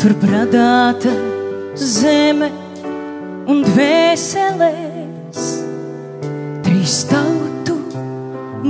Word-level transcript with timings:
Tur 0.00 0.14
bradāta 0.16 1.10
zeme 1.76 2.46
un 3.52 3.58
dvēselēs, 3.66 5.42
trīs 6.64 6.94
tautu 7.10 7.76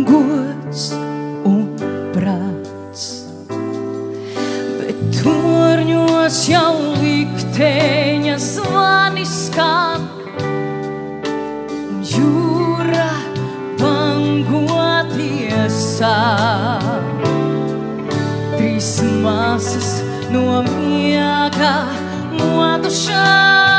gods 0.08 0.88
un 1.46 1.68
prāts. 2.16 3.04
Bet 4.80 5.06
torņos 5.20 6.42
jau 6.50 6.74
likteņa 6.98 8.36
zvanis 8.48 9.38
skan, 9.46 10.10
jūra 12.10 13.10
bangoties 13.78 15.82
sāk. 15.94 17.26
Trīs 18.58 18.96
māsas 19.22 20.09
no 20.32 20.42
ambiaka 20.58 21.72
mua 22.38 22.78
tu 22.82 22.90
shan 22.90 23.69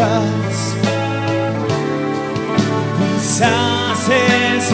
paz. 0.00 0.74
Mis 2.98 3.42
haces 3.42 4.72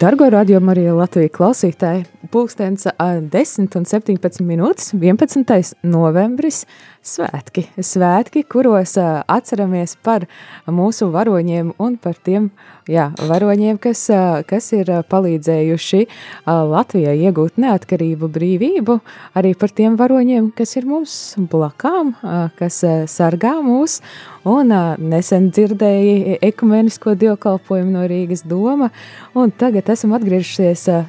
Dargo 0.00 0.30
radio 0.30 0.56
Marija 0.64 0.94
Latvijas 0.96 1.34
klausītāji, 1.34 2.06
pulkstens 2.32 2.86
ā, 2.88 3.08
10 3.20 3.74
un 3.76 3.84
17 3.84 4.40
minūtes, 4.48 4.94
11. 4.96 5.74
novembris, 5.84 6.62
svētki. 7.06 7.64
Svētki, 7.80 8.42
kuros 8.44 8.96
atceramies 9.00 9.96
par 10.04 10.26
mūsu 10.68 11.08
varoņiem 11.12 11.72
un 11.80 11.96
par 12.00 12.18
tiem 12.20 12.50
jā, 12.90 13.08
varoņiem, 13.28 13.78
kas, 13.80 14.04
kas 14.50 14.70
ir 14.76 14.90
palīdzējuši 15.10 16.02
Latvijai 16.46 17.16
iegūt 17.28 17.60
neatkarību, 17.60 18.30
brīvību, 18.34 18.98
arī 19.38 19.54
par 19.58 19.72
tiem 19.76 19.96
varoņiem, 20.00 20.50
kas 20.56 20.76
ir 20.76 20.88
mums 20.88 21.14
blakām, 21.50 22.14
kas 22.58 22.82
sargā 23.10 23.56
mūs, 23.64 24.00
un 24.48 24.74
nesen 25.00 25.50
dzirdēja 25.54 26.40
ekumenisko 26.50 27.16
dievkalpojumu 27.20 27.96
no 27.96 28.04
Rīgas 28.10 28.44
doma, 28.48 28.90
un 29.36 29.52
tagad 29.52 29.88
esam 29.92 30.16
atgriežušies, 30.16 30.86
ā, 30.92 31.00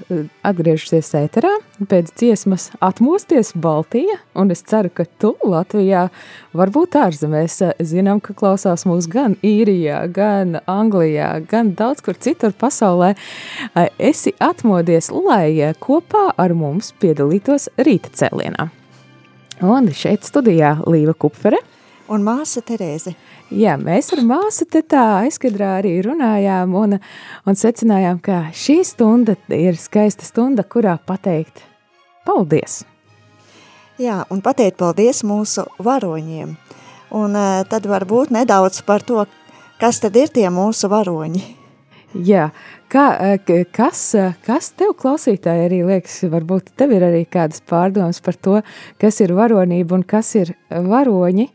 atgriežušies 0.52 1.14
ēterā 1.26 1.52
pēc 1.90 2.12
dziesmas 2.20 2.70
atmosties 2.84 3.52
Baltija, 3.56 4.18
un 4.38 4.52
es 4.54 4.64
ceru, 4.68 4.92
ka 4.94 5.06
tu 5.22 5.34
Latvijā, 5.48 6.08
varbūt 6.58 6.98
ārzemēs, 7.00 7.58
ā, 7.66 7.72
zinām, 7.88 8.22
ka 8.24 8.36
klausās 8.38 8.86
mūs 8.90 9.10
gan 9.12 9.38
Īrijā, 9.46 10.04
gan 10.14 10.60
Anglijā, 10.70 11.34
gan 11.50 11.74
daudz 11.78 12.04
kur 12.06 12.20
citur 12.20 12.54
pasaulē, 12.58 13.14
ā, 13.74 13.88
esi 13.98 14.36
atmodies, 14.44 15.12
lai 15.16 15.56
ā, 15.66 15.74
kopā 15.80 16.30
ar 16.38 16.56
mums 16.58 16.94
piedalītos 17.02 17.72
rīta 17.82 18.14
cēlienā. 18.22 18.70
Un 19.62 19.92
šeit 19.94 20.26
studijā 20.26 20.80
Līva 20.90 21.14
Kupfere, 21.18 21.62
Un 22.12 22.26
māsa 22.28 22.60
Terēze. 22.68 23.14
Jā, 23.56 23.78
mēs 23.80 24.10
ar 24.12 24.20
māsu 24.28 24.66
te 24.68 24.82
tā 24.84 25.04
aizkadrā 25.22 25.78
arī 25.78 25.94
runājām 26.04 26.76
un, 26.76 26.98
un 27.48 27.60
secinājām, 27.60 28.20
ka 28.20 28.44
šī 28.52 28.82
stunda 28.88 29.38
ir 29.56 29.80
skaista 29.80 30.28
stunda, 30.28 30.68
kurā 30.68 30.98
pateikt 31.08 31.71
paldies. 32.26 32.82
Jā, 34.02 34.24
un 34.34 34.42
pateikt 34.42 34.80
paldies 34.82 35.24
mūsu 35.28 35.68
varoņiem. 35.84 36.56
Un 37.12 37.36
uh, 37.36 37.62
tad 37.70 37.86
varbūt 37.92 38.32
nedaudz 38.32 38.82
par 38.88 39.04
to, 39.04 39.26
kas 39.82 40.00
tad 40.02 40.16
ir 40.16 40.32
tie 40.32 40.48
mūsu 40.54 40.90
varoņi. 40.92 41.42
Jā, 42.12 42.50
kā, 42.92 43.06
eh, 43.24 43.66
kas, 43.72 44.16
eh, 44.16 44.34
kas 44.44 44.74
tev 44.76 44.92
klausītāji 45.00 45.68
arī 45.70 45.80
liekas, 45.88 46.18
varbūt 46.28 46.74
tev 46.76 46.92
ir 46.92 47.06
arī 47.08 47.22
kādas 47.24 47.62
pārdomas 47.64 48.20
par 48.22 48.36
to, 48.36 48.62
kas 49.00 49.22
ir 49.22 49.32
varonība 49.32 49.96
un 49.96 50.04
kas 50.04 50.36
ir 50.36 50.54
varoņi. 50.70 51.48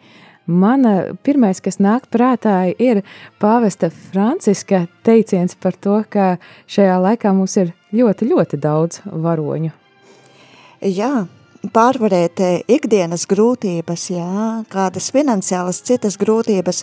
Mana 0.46 1.12
pirmais, 1.22 1.60
kas 1.60 1.76
nāk 1.76 2.06
prātā, 2.08 2.72
ir 2.78 3.02
pāvesta 3.38 3.90
Franciska 3.92 4.88
teiciens 5.04 5.54
par 5.60 5.72
to, 5.72 6.04
ka 6.08 6.38
šajā 6.66 6.96
laikā 7.02 7.34
mums 7.34 7.56
ir 7.56 7.74
ļoti, 7.92 8.30
ļoti 8.30 8.56
daudz 8.56 9.02
varoņu. 9.04 9.72
Jā, 10.84 11.26
pārvarēt 11.72 12.40
eh, 12.44 12.58
ikdienas 12.68 13.24
grūtības, 13.30 14.10
jā, 14.12 14.32
kādas 14.72 15.08
finansiālas 15.14 15.80
citas 15.86 16.18
grūtības, 16.20 16.82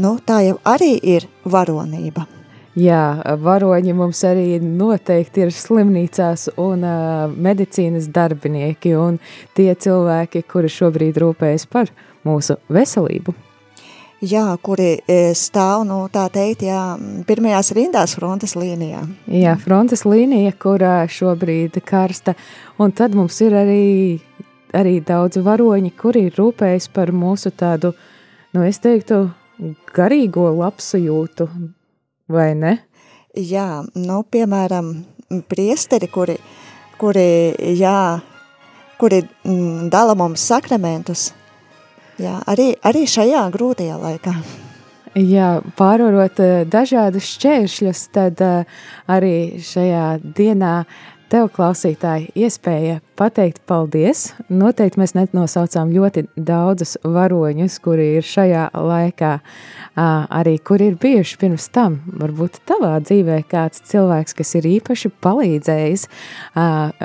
nu, 0.00 0.18
tā 0.26 0.42
jau 0.44 0.58
arī 0.68 0.98
ir 1.00 1.26
varonība. 1.44 2.26
Jā, 2.78 3.18
varoņi 3.42 3.96
mums 3.98 4.20
arī 4.28 4.60
noteikti 4.62 5.42
ir 5.42 5.50
slimnīcās 5.50 6.52
un 6.60 6.84
uh, 6.86 7.26
medicīnas 7.34 8.06
darbinieki 8.14 8.94
un 8.94 9.18
tie 9.58 9.72
cilvēki, 9.74 10.44
kuri 10.46 10.70
šobrīd 10.70 11.18
rūpējas 11.18 11.66
par 11.66 11.90
mūsu 12.22 12.60
veselību. 12.70 13.34
Jā, 14.20 14.50
kuri 14.60 14.98
eh, 15.08 15.30
stāv, 15.32 15.86
nu, 15.88 16.02
tā 16.12 16.26
teikt, 16.28 16.66
jā, 16.68 16.80
pirmajās 17.24 17.70
rindās 17.72 18.12
frontes 18.18 18.52
līnijā. 18.52 19.00
Jā, 19.32 19.54
frontes 19.62 20.04
līnija, 20.04 20.52
kurā 20.60 21.06
šobrīd 21.08 21.78
karsta, 21.88 22.34
un 22.76 22.92
tad 22.92 23.16
mums 23.16 23.38
ir 23.40 23.56
arī, 23.56 23.86
arī 24.76 24.98
daudz 25.00 25.40
varoņi, 25.40 25.94
kuri 25.96 26.26
rūpējas 26.36 26.90
par 26.92 27.14
mūsu 27.16 27.54
tādu, 27.56 27.94
nu 28.52 28.66
es 28.68 28.82
teiktu, 28.84 29.22
garīgo 29.96 30.50
labsajūtu, 30.58 31.48
vai 32.28 32.52
ne? 32.60 32.76
Jā, 33.32 33.86
nu, 33.96 34.20
piemēram, 34.28 34.98
priesteri, 35.48 36.12
kuri, 36.12 36.36
kuri, 37.00 37.28
jā, 37.80 38.20
kuri 39.00 39.24
dala 39.88 40.12
mums 40.12 40.44
sakramentus, 40.44 41.30
jā, 42.20 42.40
arī, 42.50 42.72
arī 42.86 43.06
šajā 43.08 43.46
grūtajā 43.54 44.00
laikā. 44.00 44.34
Jā, 45.18 45.56
pārvarot 45.74 46.38
eh, 46.38 46.64
dažādus 46.70 47.32
šķēršļus, 47.34 48.02
tad 48.14 48.42
eh, 48.46 48.76
arī 49.10 49.34
šajā 49.66 50.04
dienā 50.22 50.74
tev, 51.30 51.46
klausītāji, 51.54 52.32
iespēja 52.38 52.98
pateikt 53.18 53.62
paldies. 53.68 54.30
Noteikti 54.50 55.00
mēs 55.00 55.14
nenosaucām 55.16 55.92
ļoti 55.94 56.24
daudzus 56.34 56.96
varoņus, 57.06 57.78
kuri 57.84 58.06
ir 58.18 58.26
šajā 58.26 58.66
laikā, 58.74 59.32
arī 59.96 60.56
kuri 60.66 60.90
ir 60.90 60.98
bijuši 61.00 61.38
pirms 61.40 61.68
tam. 61.74 62.00
Varbūt 62.20 62.60
tavā 62.68 62.96
dzīvē 63.04 63.40
kāds 63.50 63.84
cilvēks, 63.90 64.36
kas 64.40 64.54
ir 64.58 64.68
īpaši 64.76 65.12
palīdzējis, 65.22 66.06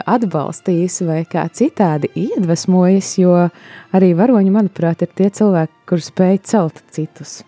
atbalstījis 0.06 1.02
vai 1.10 1.22
kā 1.30 1.46
citādi 1.54 2.10
iedvesmojis, 2.26 3.12
jo 3.22 3.36
arī 3.96 4.14
varoņi, 4.18 4.56
manuprāt, 4.56 5.06
ir 5.06 5.14
tie 5.14 5.30
cilvēki, 5.30 5.86
kur 5.90 6.02
spēj 6.02 6.42
celt 6.50 6.82
citus. 6.96 7.44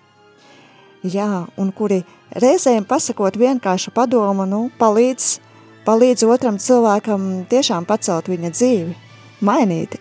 Jā, 1.08 1.46
un 1.62 1.70
kuri 1.72 2.02
reizēm 2.36 2.86
pasakot 2.88 3.38
vienkāršu 3.40 3.94
padomu, 3.96 4.48
nu, 4.50 4.66
palīdz, 4.82 5.47
palīdz 5.88 6.26
otram 6.28 6.58
cilvēkam 6.60 7.28
tiešām 7.48 7.88
pacelt 7.88 8.28
viņa 8.28 8.52
dzīvi, 8.52 8.96
mainīt. 9.48 9.96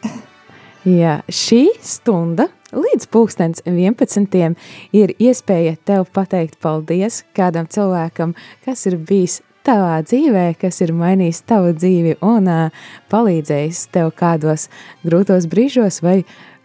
Jā, 1.00 1.20
šī 1.30 1.62
stunda 1.82 2.48
līdz 2.74 3.08
pulkstens 3.10 3.62
11. 3.66 4.56
ir 4.94 5.14
iespēja 5.22 5.76
tev 5.86 6.06
pateikt 6.14 6.58
paldies 6.62 7.22
kādam 7.36 7.70
cilvēkam, 7.70 8.34
kas 8.66 8.86
ir 8.90 8.98
bijis 8.98 9.40
tavā 9.66 9.98
dzīvē, 10.06 10.52
kas 10.60 10.78
ir 10.84 10.92
mainījis 10.94 11.42
tavu 11.46 11.72
dzīvi 11.74 12.18
un 12.22 12.50
uh, 12.50 12.84
palīdzējis 13.10 13.86
tev 13.94 14.12
kādos 14.18 14.68
grūtos 15.06 15.48
brīžos 15.50 16.02
vai 16.06 16.20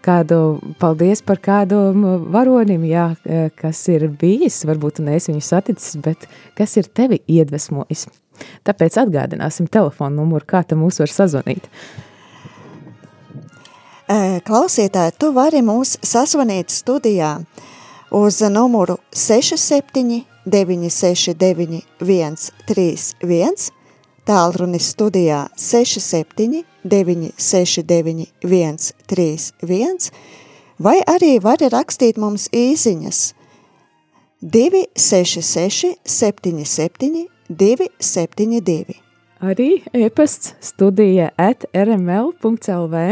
kādu 0.06 0.60
paldies 0.82 1.22
par 1.26 1.38
kādu 1.42 1.80
varonim, 2.34 2.86
jā, 2.90 3.12
kas 3.58 3.84
ir 3.94 4.08
bijis, 4.22 4.64
varbūt 4.66 5.02
neesi 5.06 5.30
viņu 5.30 5.46
saticis, 5.46 5.98
bet 6.02 6.26
kas 6.58 6.74
ir 6.82 6.90
tevi 6.90 7.22
iedvesmojis. 7.30 8.08
Tāpēc 8.68 8.98
atgādināsim 9.04 9.68
telefonu 9.72 10.22
numuru, 10.22 10.46
kā 10.48 10.64
te 10.68 10.78
mūs 10.78 11.02
var 11.02 11.12
sazvanīt. 11.12 11.68
Klausītāji, 14.48 15.16
tu 15.20 15.32
vari 15.36 15.62
mūs 15.64 15.96
sazvanīt 16.04 16.74
studijā 16.74 17.38
uz 18.12 18.42
numuru 18.52 18.98
67 19.16 20.26
969 20.46 21.82
131, 22.02 23.72
tālrunis 24.28 24.90
studijā 24.92 25.46
67 25.56 26.66
969 26.84 28.28
131, 28.44 30.12
vai 30.80 30.98
arī 31.06 31.36
vari 31.44 31.70
rakstīt 31.70 32.18
mums 32.18 32.50
īsiņas 32.52 33.22
266 34.42 35.96
77 36.04 37.28
272. 37.52 38.98
Arī 39.42 39.82
e-pasts 39.98 40.56
studija 40.62 41.32
at 41.38 41.66
rml.lv. 41.74 43.06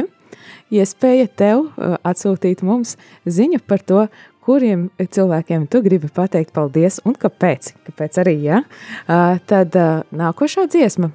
Iespēja 0.69 1.29
tev 1.33 1.63
uh, 1.65 1.95
atsūtīt 2.05 2.61
mums 2.63 2.95
ziņu 3.25 3.59
par 3.65 3.81
to, 3.81 4.03
kuriem 4.45 4.87
cilvēkiem 4.97 5.65
tu 5.69 5.81
gribi 5.85 6.09
pateikt 6.13 6.53
paldies 6.53 6.99
un 7.05 7.17
kāpēc. 7.17 7.73
Kāpēc 7.89 8.19
arī, 8.21 8.35
ja? 8.45 8.61
Uh, 9.05 9.41
tad 9.49 9.75
uh, 9.77 10.03
nākošā 10.13 10.67
dziesma. 10.69 11.11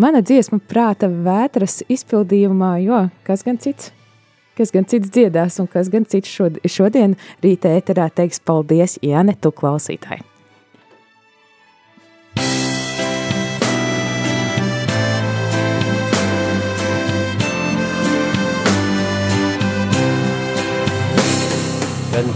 Mana 0.00 0.22
dziesma 0.24 0.60
prāta 0.68 1.08
vētras 1.10 1.80
izpildījumā, 1.88 2.74
jo 2.84 3.06
kas 3.26 3.44
gan 3.46 3.60
cits? 3.60 3.94
Kas 4.56 4.72
gan 4.74 4.84
cits 4.84 5.08
dziedās 5.12 5.56
un 5.62 5.68
kas 5.72 5.88
gan 5.92 6.04
cits 6.04 6.28
šod, 6.28 6.60
šodien 6.68 7.16
rītā 7.44 7.72
ēterā 7.80 8.10
teiks 8.12 8.42
paldies, 8.44 8.98
ja 9.00 9.24
ne 9.24 9.36
tu 9.40 9.52
klausītāji. 9.56 10.24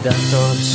Dators 0.04 0.70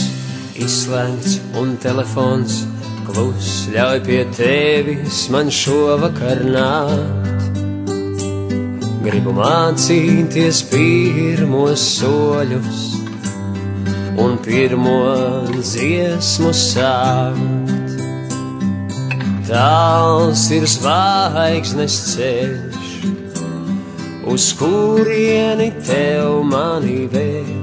izslēgts 0.58 1.38
un 1.60 1.76
telefons 1.82 2.64
klus 3.06 3.68
ļauj 3.74 4.00
pie 4.08 4.22
tevis 4.34 5.28
man 5.34 5.52
šovakar 5.54 6.42
nākt. 6.50 7.60
Gribu 9.06 9.34
mācīties 9.38 10.64
pirmos 10.72 11.86
soļus 12.00 12.82
un 14.20 14.36
pirmo 14.46 14.98
dziesmu 15.60 16.52
sākt. 16.64 17.96
tāls 19.50 20.44
ir 20.54 20.66
zvaigznes 20.70 21.96
ceļš, 22.12 22.90
uz 24.30 24.52
kurieni 24.60 25.72
tev 25.88 26.44
mani 26.46 27.08
vēst, 27.10 27.59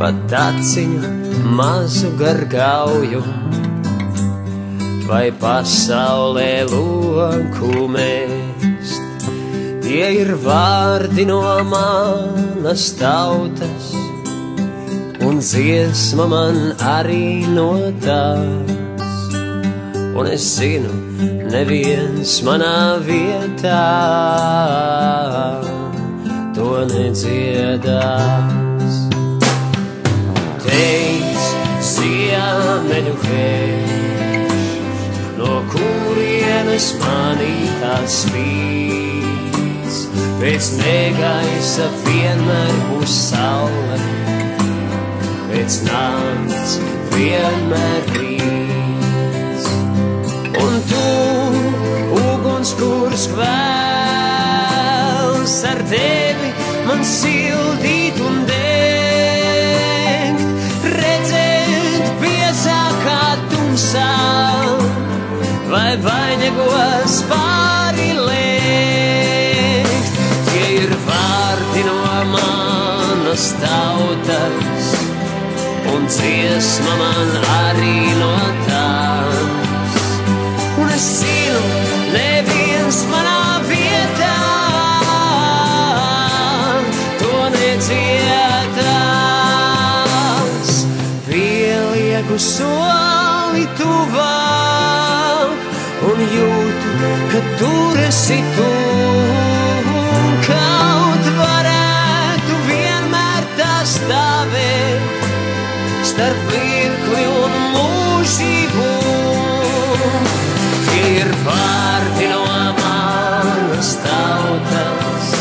pat 0.00 0.32
aciņu 0.32 1.08
mazu 1.56 2.08
gargauju, 2.16 3.20
vai 5.04 5.26
pasaulē 5.42 6.52
loku 6.70 7.84
mēst. 7.92 9.02
Tie 9.84 10.06
ir 10.22 10.30
vārdi 10.40 11.26
no 11.28 11.42
manas 11.68 12.86
tautas, 12.96 13.90
un 15.26 15.42
dziesma 15.44 16.28
man 16.32 16.56
arī 16.94 17.44
no 17.58 17.74
tās. 18.06 19.28
Un 20.16 20.32
es 20.32 20.48
zinu, 20.54 20.94
neviens 21.52 22.38
manā 22.48 22.96
vietā 23.04 23.84
to 26.56 26.72
nedziedās. 26.88 28.69
Teic, 30.80 31.36
ziemeļu 31.84 33.10
vējš, 33.20 34.68
no 35.36 35.58
kurienes 35.74 36.86
manī 37.02 37.50
tāds 37.82 38.14
spīdz, 38.22 39.98
pēc 40.40 40.70
negaisa 40.78 41.90
vienmēr 42.06 42.72
būs 42.86 43.12
saule, 43.26 44.00
pēc 45.50 45.72
nakts 45.90 46.72
vienmēr 47.12 48.02
rīts. 48.16 49.64
Un 50.64 50.72
tu, 50.88 51.08
uguns, 52.24 52.70
kurš 52.80 53.22
kvēls 53.36 54.66
ar 55.74 55.80
tevi, 55.92 56.48
man 56.88 57.00
sildīt 57.04 57.99
vainagos 67.10 67.26
pāri 67.26 68.14
lēkt. 68.14 70.14
Tie 70.48 70.66
ir 70.84 70.92
vārdi 71.06 71.82
no 71.86 71.94
manas 72.30 73.46
tautas, 73.60 74.86
un 75.90 76.00
dziesma 76.06 76.94
man 77.00 77.30
arī 77.66 78.00
no 78.20 78.36
tās. 78.68 79.96
Un 80.78 80.88
es 80.94 81.06
zinu, 81.18 81.62
neviens 82.14 82.98
manā 83.10 83.42
vietā 83.66 84.38
to 87.18 87.32
nedziedās. 87.58 88.78
Pielieku 91.26 92.36
soli 92.38 93.66
tuvāk 93.78 94.69
jūtu, 96.34 97.10
ka 97.32 97.40
tur 97.60 97.98
esi 98.06 98.38
tu. 98.56 98.68
Kaut 100.46 101.28
varētu 101.38 102.56
vienmēr 102.68 103.46
tā 103.58 103.74
stāvēt 103.88 105.26
starp 106.10 106.40
mirkli 106.50 107.24
un 107.44 107.56
mūžību. 107.76 108.88
Tie 110.88 111.04
ir 111.20 111.30
vārdi 111.46 112.30
no 112.32 112.42
manas 112.80 113.94
tautas, 114.04 115.32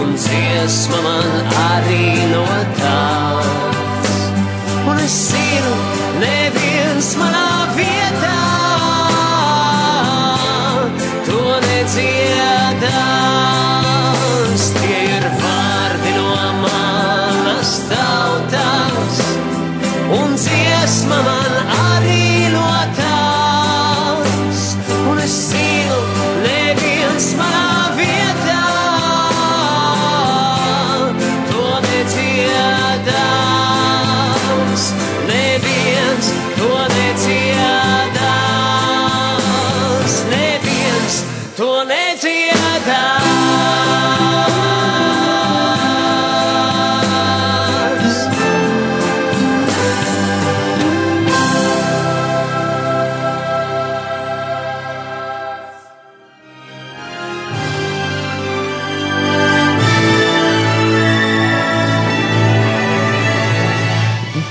un 0.00 0.16
dziesma 0.16 1.04
man 1.06 1.52
arī 1.66 2.08
no 2.32 2.46
tās. 2.80 4.18
Un 4.86 5.04
es 5.04 5.20
zinu, 5.28 5.76
neviens 6.22 7.14
manā 7.20 7.46
vietā 7.78 8.45
nedziedās. 12.76 13.05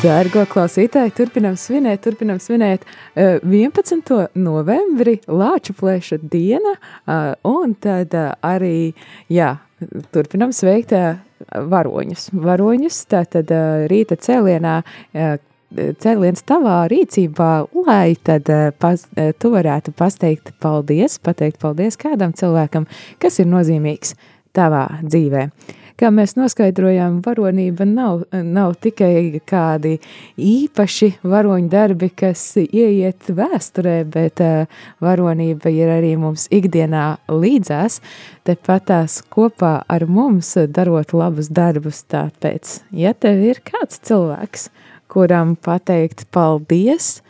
Dārgo 0.05 0.43
klausītāji, 0.45 1.13
turpinām 1.17 1.55
svinēt, 1.57 2.03
turpinām 2.05 2.37
svinēt 2.41 2.83
eh, 3.17 3.39
11. 3.41 4.11
novembri, 4.37 5.15
Lāču 5.25 5.73
plēša 5.79 6.19
diena, 6.21 6.75
eh, 6.77 7.31
un 7.49 7.73
tad 7.81 8.13
eh, 8.13 8.27
arī, 8.45 8.75
jā, 9.33 9.55
turpinām 10.13 10.53
sveikt 10.53 10.93
eh, 10.93 11.15
varoņus. 11.71 12.27
Varoņus, 12.37 12.99
tātad 13.15 13.49
eh, 13.55 13.87
rīta 13.89 14.19
cēlienā, 14.21 14.75
eh, 15.17 15.39
cēliens 16.03 16.45
tavā 16.45 16.83
rīcībā, 16.91 17.49
lai 17.87 18.13
tad 18.29 18.51
eh, 18.53 18.67
pas, 18.77 19.07
eh, 19.17 19.31
tu 19.41 19.55
varētu 19.55 19.95
pasteikt 19.97 20.53
paldies, 20.61 21.17
pateikt 21.17 21.57
paldies 21.63 21.97
kādam 21.97 22.35
cilvēkam, 22.37 22.85
kas 23.17 23.41
ir 23.41 23.49
nozīmīgs 23.49 24.13
tavā 24.53 24.85
dzīvē. 25.01 25.47
Kā 25.95 26.09
mēs 26.11 26.33
noskaidrojām, 26.35 27.21
varonība 27.23 27.85
nav, 27.87 28.25
nav 28.35 28.73
tikai 28.83 29.39
kādi 29.47 29.93
īpaši 30.35 31.13
varoņu 31.23 31.69
darbi, 31.71 32.09
kas 32.11 32.41
ieiet 32.59 33.29
vēsturē, 33.37 34.01
bet 34.11 34.43
uh, 34.43 34.81
varonība 34.99 35.71
ir 35.71 35.93
arī 35.93 36.09
mums 36.19 36.49
ikdienā 36.51 37.05
līdzās, 37.31 38.01
tepat 38.43 38.89
tās 38.91 39.21
kopā 39.31 39.77
ar 39.87 40.07
mums 40.11 40.51
darot 40.67 41.15
labus 41.15 41.47
darbus. 41.47 42.03
Tāpēc, 42.11 42.75
ja 42.91 43.15
tev 43.15 43.39
ir 43.53 43.63
kāds 43.63 44.03
cilvēks, 44.03 44.67
kuram 45.07 45.55
pateikt 45.55 46.27
paldies, 46.35 47.21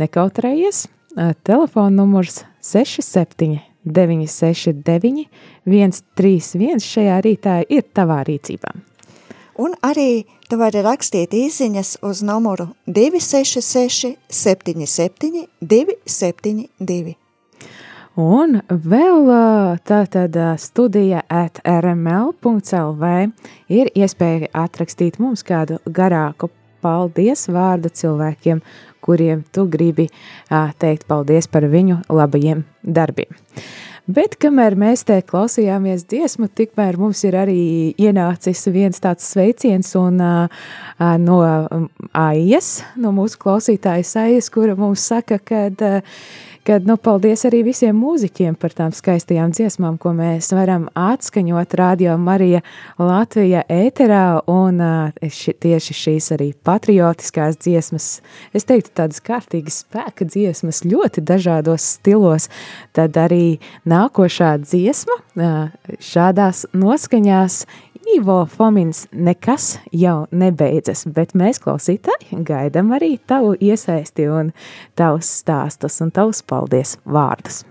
nekautrējies, 0.00 0.86
uh, 0.88 1.36
telefona 1.44 1.92
numurs 2.00 2.40
67 2.64 3.73
969 3.84 5.26
131 5.66 6.82
šajā 6.84 7.20
rītā 7.24 7.60
ir 7.68 7.86
tavā 7.94 8.22
rīcībā. 8.26 8.72
Un 9.60 9.76
arī 9.86 10.24
tu 10.50 10.58
vari 10.58 10.82
rakstīt 10.82 11.34
īsiņas 11.36 11.98
uz 12.02 12.22
numuru 12.26 12.72
266 12.86 14.16
77 14.28 15.44
272. 15.60 17.14
Un 18.14 18.60
vēl 18.68 19.30
tātad 19.86 20.36
studija 20.62 21.22
at 21.26 21.58
rml.lv 21.66 23.14
ir 23.74 23.90
iespēja 23.94 24.50
atrakstīt 24.64 25.18
mums 25.22 25.42
kādu 25.46 25.80
garāku 25.86 26.50
paldies 26.84 27.48
vārdu 27.48 27.88
cilvēkiem, 27.88 28.60
kuriem 29.04 29.42
tu 29.52 29.66
gribi 29.68 30.10
teikt 30.80 31.08
paldies 31.08 31.48
par 31.48 31.66
viņu 31.72 32.02
labajiem 32.12 32.64
darbiem. 32.84 33.32
Bet 34.04 34.34
kamēr 34.36 34.74
mēs 34.76 35.00
te 35.08 35.14
klausījāmies 35.24 36.02
dziesmu, 36.10 36.50
tikmēr 36.52 36.98
mums 37.00 37.22
ir 37.24 37.38
arī 37.40 37.60
ienācis 37.96 38.66
viens 38.68 39.00
tāds 39.00 39.24
sveiciens 39.32 39.94
un, 39.96 40.20
uh, 40.20 40.66
no 41.22 41.38
Aijas, 42.12 42.82
no 43.00 43.14
mūsu 43.16 43.40
klausītājas 43.40 44.12
Aijas, 44.20 44.50
kura 44.52 44.76
mums 44.76 45.06
saka, 45.08 45.40
ka 45.40 45.62
uh, 45.72 46.20
kad 46.64 46.86
nu, 46.88 46.96
paldies 46.96 47.44
arī 47.48 47.60
visiem 47.66 47.96
mūziķiem 48.00 48.56
par 48.60 48.72
tām 48.76 48.92
skaistajām 48.96 49.52
dziesmām, 49.54 49.98
ko 50.00 50.14
mēs 50.16 50.48
varam 50.56 50.86
atskaņot 50.96 51.76
Radio 51.78 52.16
Marija 52.20 52.62
Latvija 52.98 53.64
ēterā, 53.68 54.40
un 54.50 54.80
ši, 55.20 55.56
tieši 55.64 55.96
šīs 56.00 56.30
arī 56.36 56.50
patriotiskās 56.66 57.60
dziesmas, 57.60 58.08
es 58.56 58.68
teiktu 58.68 58.94
tādas 58.96 59.20
kārtīgas 59.24 59.82
spēka 59.84 60.26
dziesmas 60.28 60.82
ļoti 60.88 61.24
dažādos 61.28 61.86
stilos, 61.98 62.48
tad 62.96 63.16
arī 63.20 63.58
nākošā 63.88 64.56
dziesma 64.64 65.20
šādās 66.00 66.64
noskaņās 66.72 67.64
Ivo 68.12 68.46
Fomins 68.46 69.06
nekas 69.12 69.78
jau 69.92 70.26
nebeidzas, 70.30 71.06
bet 71.08 71.32
mēs 71.38 71.60
klausītāji 71.64 72.42
gaidam 72.44 72.92
arī 72.92 73.14
tavu 73.26 73.54
iesaisti 73.56 74.28
un 74.28 74.52
tavus 74.98 75.30
stāstus 75.40 76.00
un 76.04 76.12
tavus 76.12 76.42
paldies 76.44 76.98
vārdus. 77.04 77.64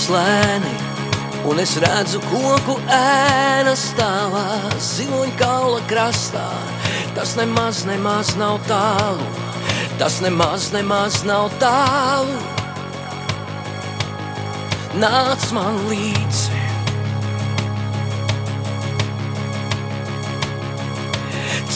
Griežas 0.00 0.08
lēni, 0.08 0.72
un 1.44 1.58
es 1.60 1.76
redzu 1.76 2.20
koku 2.30 2.78
ēna 2.88 3.74
stāvā 3.76 4.70
ziloņa 4.78 5.36
kaula 5.38 5.80
krastā. 5.88 6.48
Tas 7.14 7.36
nemaz, 7.36 7.84
nemaz 7.84 8.36
nav 8.36 8.60
tālu, 8.68 9.26
tas 9.98 10.20
nemaz, 10.20 10.72
nemaz 10.72 11.24
nav 11.24 11.50
tālu. 11.60 12.38
Nāc 14.94 15.52
man 15.52 15.76
līdzi! 15.88 16.58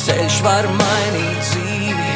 Ceļš 0.04 0.40
var 0.44 0.66
mainīt 0.68 1.40
dzīvi, 1.40 2.10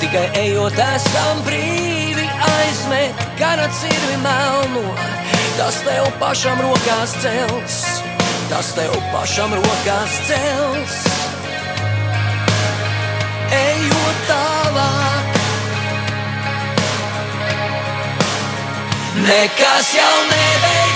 tikai 0.00 0.28
ejot 0.44 0.78
esam 0.78 1.42
brīvi 1.44 2.24
aizmet 2.52 3.28
kara 3.38 3.68
cirvi 3.68 4.16
melno. 4.22 5.23
Tas 5.54 5.76
tev 5.86 6.08
pašam 6.18 6.58
rokās 6.58 7.12
cels, 7.22 7.76
tas 8.50 8.72
tev 8.74 8.94
pašam 9.12 9.54
rokās 9.54 10.16
cels. 10.26 10.96
Ejot 13.54 14.24
tālāk, 14.32 15.38
nekas 19.28 19.94
jau 19.94 20.16
nebeidzas. 20.32 20.93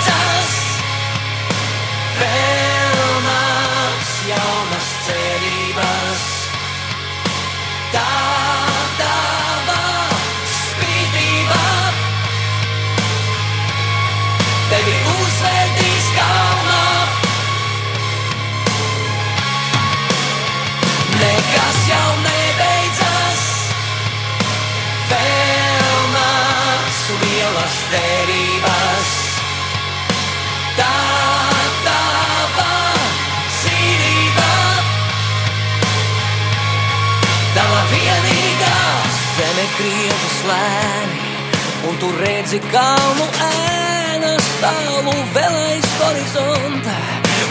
Redzi 42.49 42.65
kalnu 42.73 43.25
ēnas 43.45 44.45
tālu 44.57 45.11
vēl 45.35 45.57
aiz 45.69 45.89
horizonta. 45.99 46.95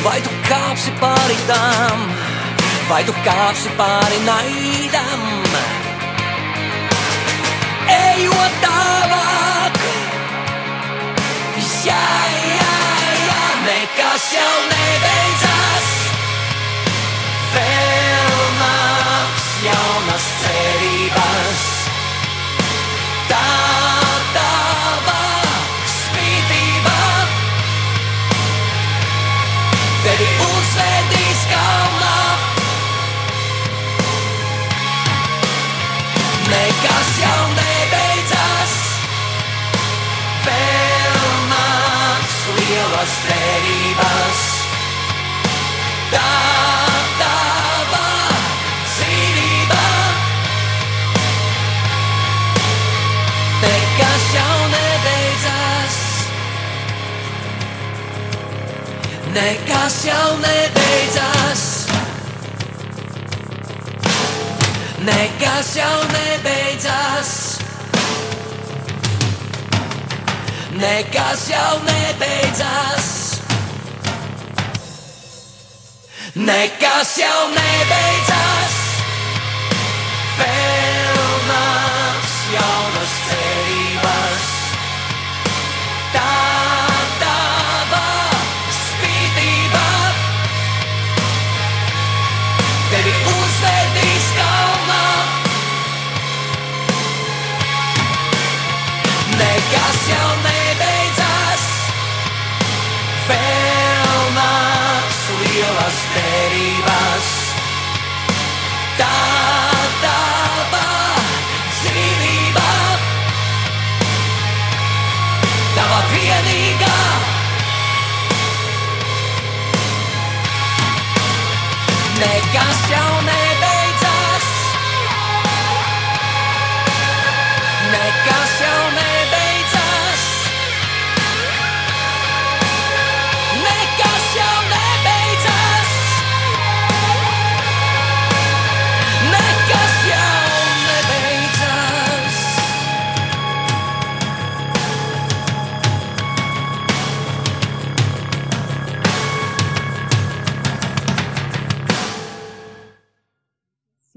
Vai 0.02 0.18
tu 0.24 0.30
kāpsi 0.48 0.90
pāri 0.98 1.36
tām, 1.46 2.02
vai 2.88 3.04
tu 3.06 3.14
kāpsi 3.22 3.70
pāri 3.78 4.18
naidam? 4.26 5.22
Ejot 7.94 8.58
tālāk, 8.64 9.78
jā, 11.86 12.02
jā, 12.58 12.74
jā, 13.22 13.46
nekas 13.68 14.28
jau 14.34 14.52
nebeidzas. 14.74 15.88
Vēl 17.54 18.38
nāks 18.58 19.50
jaunas 19.62 20.30
cerības. 20.42 21.66
Tā 23.30 23.77
Nekas 59.88 60.04
jau 60.04 60.36
nebeidzas 60.36 61.62
Nekas 65.00 65.76
jau 65.76 66.02
nebeidzas 66.12 67.30
Nekas 70.76 71.48
jau 71.48 71.80
nebeidzas 71.88 73.08
Nekas 76.36 77.16
jau 77.16 77.48
nebeidzas, 77.56 78.76
vēl 80.36 80.97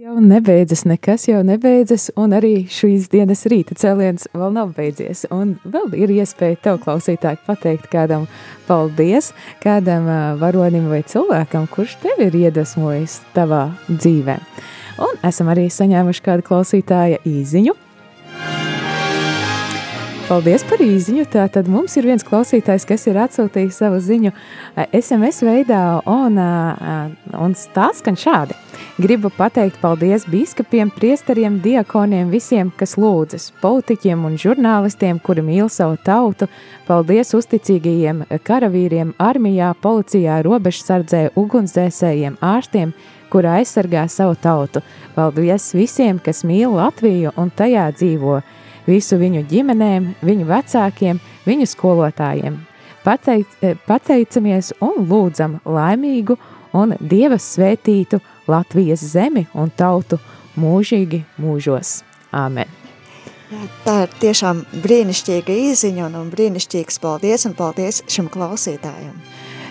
un 0.09 0.27
nebeidzas, 0.27 0.81
nekas 0.85 1.27
jau 1.27 1.43
nebeidzas, 1.45 2.07
un 2.17 2.33
arī 2.33 2.63
šīs 2.71 3.05
dienas 3.11 3.43
rīta 3.51 3.75
cēliens 3.77 4.25
vēl 4.33 4.55
nav 4.55 4.71
beidzies. 4.73 5.27
Un 5.33 5.53
vēl 5.61 5.93
ir 5.99 6.13
iespēja 6.15 6.57
tev, 6.63 6.79
klausītāji, 6.81 7.41
pateikt 7.45 7.85
kādam 7.91 8.25
paldies, 8.65 9.29
kādam 9.61 10.09
varonim 10.41 10.89
vai 10.89 11.03
cilvēkam, 11.05 11.69
kurš 11.69 11.99
tevi 12.01 12.31
ir 12.31 12.39
iedvesmojis 12.47 13.19
tavā 13.35 13.67
dzīvē. 13.91 14.39
Un 15.05 15.21
esam 15.27 15.53
arī 15.53 15.69
saņēmuši 15.69 16.25
kādu 16.25 16.49
klausītāja 16.49 17.21
īziņu. 17.27 17.77
Paldies 20.31 20.63
par 20.63 20.79
īziņu. 20.79 21.25
Tātad 21.27 21.67
mums 21.67 21.97
ir 21.99 22.05
viens 22.07 22.23
klausītājs, 22.23 22.85
kas 22.87 23.01
ir 23.09 23.17
atsūtījis 23.19 23.79
savu 23.81 23.97
ziņu 23.99 24.29
SMS 24.95 25.41
veidā 25.43 25.81
un, 26.07 26.37
un 27.35 27.55
stāsts 27.59 27.99
skan 27.99 28.15
šādi. 28.15 28.55
Gribu 29.03 29.27
pateikt 29.35 29.81
paldies 29.81 30.23
biskupiem, 30.31 30.87
priesteriem, 30.95 31.57
diakoniem, 31.59 32.31
visiem, 32.31 32.71
kas 32.79 32.95
lūdzas, 32.95 33.49
politiķiem 33.59 34.23
un 34.29 34.39
žurnālistiem, 34.39 35.19
kuri 35.19 35.43
mīl 35.43 35.67
savu 35.67 35.99
tautu. 35.99 36.47
Paldies 36.87 37.35
uzticīgajiem 37.35 38.23
karavīriem, 38.47 39.11
armijā, 39.19 39.73
policijā, 39.83 40.39
robežsardzē, 40.47 41.25
ugunsdzēsējiem, 41.43 42.39
ārstiem, 42.39 42.95
kura 43.35 43.59
aizsargā 43.59 44.07
savu 44.07 44.39
tautu. 44.39 44.79
Paldies 45.19 45.73
visiem, 45.75 46.23
kas 46.23 46.45
mīl 46.47 46.79
Latviju 46.79 47.35
un 47.35 47.51
tajā 47.51 47.91
dzīvo 47.99 48.39
visu 48.87 49.19
viņu 49.21 49.45
ģimenēm, 49.49 50.11
viņu 50.25 50.47
vecākiem, 50.49 51.21
viņu 51.45 51.69
skolotājiem. 51.69 52.59
Pateic, 53.01 53.55
pateicamies 53.87 54.73
un 54.81 55.07
lūdzam 55.09 55.57
laimīgu 55.65 56.37
un 56.77 56.93
dieva 57.01 57.39
svētītu 57.41 58.21
Latvijas 58.51 59.03
zemi 59.13 59.47
un 59.57 59.71
tautu 59.73 60.19
mūžīgi 60.59 61.23
mūžos. 61.41 62.01
Āmen! 62.31 62.69
Jā, 63.51 63.65
tā 63.83 63.95
ir 64.05 64.13
tiešām 64.21 64.61
brīnišķīga 64.83 65.55
īziņa 65.71 66.05
un, 66.05 66.13
un 66.21 66.29
brīnišķīgs 66.31 67.01
paldies 67.03 67.43
un 67.49 67.55
paldies 67.57 67.99
šim 68.07 68.29
klausītājam. 68.31 69.17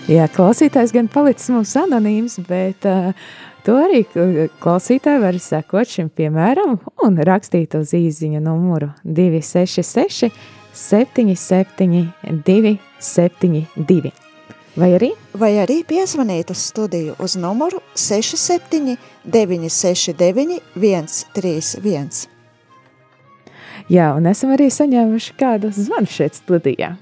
Jā, 0.09 0.27
klausītājs 0.33 0.93
gan 0.93 1.09
palicis 1.09 1.49
mums 1.53 1.71
anonīms, 1.77 2.39
bet 2.45 2.85
uh, 2.89 3.09
To 3.61 3.75
arī 3.77 4.01
klausītāji 4.61 5.21
var 5.21 5.37
sekot 5.37 5.89
šim 5.89 6.09
piemēram 6.17 6.79
un 7.05 7.19
rakstīt 7.27 7.75
uz 7.77 7.93
īziņa 7.93 8.41
numuru 8.41 8.89
266 9.05 10.31
77 10.73 12.09
272. 12.47 14.11
Vai 14.81 14.89
arī? 14.95 15.11
Vai 15.37 15.51
arī 15.61 15.81
piezvanīt 15.85 16.49
uz 16.53 16.65
studiju 16.71 17.17
uz 17.21 17.35
numuru 17.37 17.83
67 17.93 18.97
969 19.29 20.61
131. 20.73 22.27
Jā, 23.91 24.11
un 24.15 24.29
esam 24.31 24.53
arī 24.55 24.71
saņēmuši 24.71 25.35
kādu 25.37 25.69
zvanu 25.75 26.09
šeit 26.09 26.39
studijā. 26.39 26.95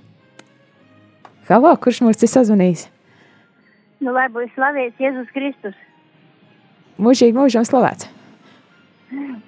Halo, 1.48 1.72
kurš 1.80 2.02
mums 2.04 2.20
ir 2.26 2.32
sazvanījis? 2.32 2.90
Nu, 4.04 4.12
lai 4.16 4.28
būs 4.34 4.52
slavēts 4.56 5.00
Jēzus 5.00 5.32
Kristus. 5.36 5.78
Mūžīgi 7.00 7.36
mūžam 7.38 7.64
slavēts. 7.68 8.10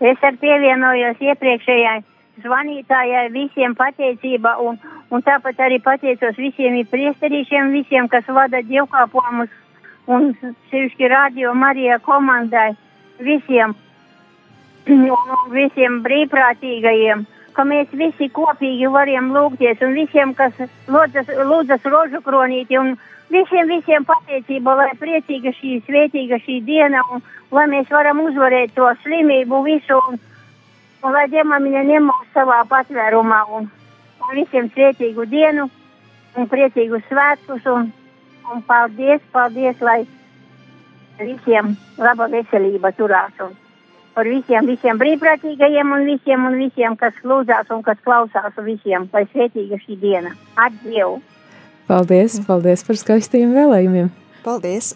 Es 0.01 0.23
ar 0.25 0.37
pievienojos 0.41 1.19
iepriekšējai 1.21 1.99
zvanītājai 2.41 3.25
visiem 3.33 3.75
pateicība 3.77 4.55
un, 4.63 4.79
un 5.11 5.25
tāpat 5.25 5.59
arī 5.61 5.81
pateicos 5.83 6.39
visiem 6.39 6.79
priesterīšiem, 6.89 7.73
visiem, 7.75 8.07
kas 8.09 8.25
vada 8.27 8.63
dievkāpojumus 8.65 9.51
un 10.07 10.31
sevišķi 10.71 11.11
radio 11.11 11.53
Marija 11.53 11.99
komandai, 12.07 12.71
visiem, 13.19 13.75
un 15.17 15.53
visiem 15.53 16.01
brīvprātīgajiem, 16.07 17.27
ka 17.55 17.65
mēs 17.67 17.91
visi 17.97 18.29
kopīgi 18.33 18.89
varam 18.91 19.31
lūgties 19.35 19.81
un 19.85 19.95
visiem, 19.97 20.33
kas 20.37 20.53
lūdzas, 20.91 21.31
lūdzas 21.49 21.87
rožu 21.93 22.21
kronīti 22.25 22.79
un 22.79 22.95
visiem, 23.31 23.67
visiem 23.69 24.05
pateicība, 24.07 24.75
lai 24.79 24.91
priecīga 24.99 25.53
šī 25.59 25.79
svētīga 25.87 26.39
šī 26.45 26.59
diena 26.67 27.03
un 27.11 27.23
lai 27.51 27.67
mēs 27.71 27.91
varam 27.91 28.23
uzvarēt 28.25 28.75
to 28.75 28.89
slimību 29.03 29.63
visu 29.67 29.99
un, 30.09 30.19
un 31.03 31.15
lai 31.15 31.27
Dievmamiņa 31.31 31.83
ņem 31.91 32.09
mūs 32.11 32.29
savā 32.35 32.61
patvērumā 32.69 33.41
un, 33.57 33.69
un 34.21 34.35
visiem 34.37 34.69
svētīgu 34.75 35.27
dienu 35.31 35.69
un 36.37 36.47
priecīgu 36.51 37.01
svētkus 37.09 37.67
un, 37.71 37.91
un 38.51 38.63
paldies, 38.67 39.23
paldies, 39.31 39.81
lai 39.81 40.03
visiem 41.19 41.75
laba 41.99 42.29
veselība 42.31 42.93
turās 42.97 43.43
un 43.43 43.53
par 44.15 44.27
visiem, 44.29 44.67
visiem 44.69 44.99
brīvprātīgajiem 45.01 45.95
un 45.95 46.05
visiem 46.09 46.45
un 46.49 46.57
visiem, 46.59 46.97
kas 46.99 47.15
lūdzās 47.23 47.71
un 47.73 47.83
kas 47.85 47.99
klausās 48.05 48.57
un 48.57 48.67
visiem, 48.67 49.07
lai 49.13 49.25
svētīga 49.31 49.79
šī 49.83 49.97
diena. 50.01 50.35
Atdievu! 50.59 51.21
Paldies, 51.87 52.37
paldies 52.47 52.85
par 52.87 52.99
skaistiem 52.99 53.55
vēlējumiem! 53.55 54.11
Paldies! 54.45 54.93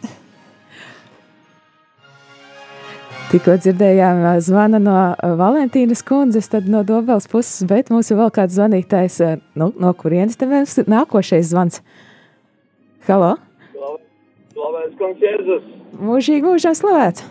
Tikko 3.25 3.55
dzirdējām 3.57 4.21
zvana 4.45 4.79
no 4.79 4.95
Valentīnas 5.39 6.03
kundzes, 6.05 6.47
tad 6.51 6.69
no 6.71 6.83
Dobels 6.87 7.25
puses, 7.27 7.65
bet 7.67 7.89
mums 7.91 8.11
ir 8.13 8.19
vēl 8.21 8.29
kāds 8.31 8.55
zvanītājs, 8.55 9.17
nu, 9.59 9.71
no 9.81 9.93
kurienes 9.97 10.37
te 10.39 10.47
mums 10.47 10.77
nākošais 10.85 11.49
zvans. 11.49 11.81
Halo? 13.09 13.33
Slavēts 14.55 14.95
kungs 15.01 15.25
Jēzus. 15.25 15.65
Mūžīgi 15.99 16.45
mūžā 16.47 16.71
slavēts. 16.77 17.25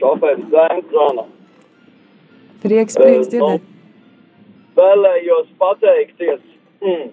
Šofērs 0.00 0.48
Zēns 0.52 0.90
zvana. 0.90 1.26
Prieks, 2.60 2.96
prieks 2.96 3.30
dzirdēt. 3.32 3.64
Nu, 3.64 4.76
vēlējos 4.76 5.48
pateikties. 5.60 6.42
Mm, 6.80 7.10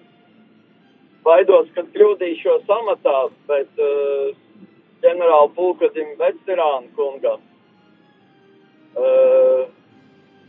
baidos, 1.28 1.68
ka 1.76 1.84
kļūdīšos 1.92 2.70
amatā, 2.72 3.18
bet 3.50 3.82
uh, 3.84 4.30
ģenerāla 5.04 5.50
pulkadim 5.58 6.14
veterānu 6.20 6.92
kungam. 6.96 7.44
Uh, 8.98 9.68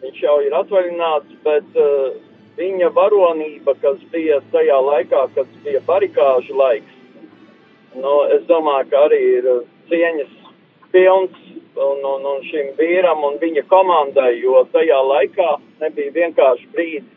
viņš 0.03 0.23
jau 0.23 0.37
ir 0.47 0.55
atvaļināts, 0.57 1.35
bet 1.45 1.81
uh, 1.83 2.15
viņa 2.59 2.93
varonība, 2.95 3.75
kas 3.83 3.99
bija 4.13 4.41
tajā 4.55 4.79
laikā, 4.91 5.27
kad 5.35 5.51
bija 5.67 5.83
barikāžu 5.89 6.57
laiks, 6.59 6.95
nu, 7.99 8.15
es 8.37 8.47
domāju, 8.51 8.89
ka 8.93 9.05
arī 9.09 9.21
ir 9.41 9.51
cieņas 9.91 10.35
pilns 10.95 11.48
un, 11.79 12.03
un, 12.13 12.27
un 12.33 12.43
šim 12.49 12.73
vīram 12.79 13.23
un 13.27 13.39
viņa 13.41 13.65
komandai, 13.71 14.33
jo 14.43 14.65
tajā 14.73 14.99
laikā 15.13 15.53
nebija 15.83 16.15
vienkārši 16.17 16.69
brīdis, 16.75 17.15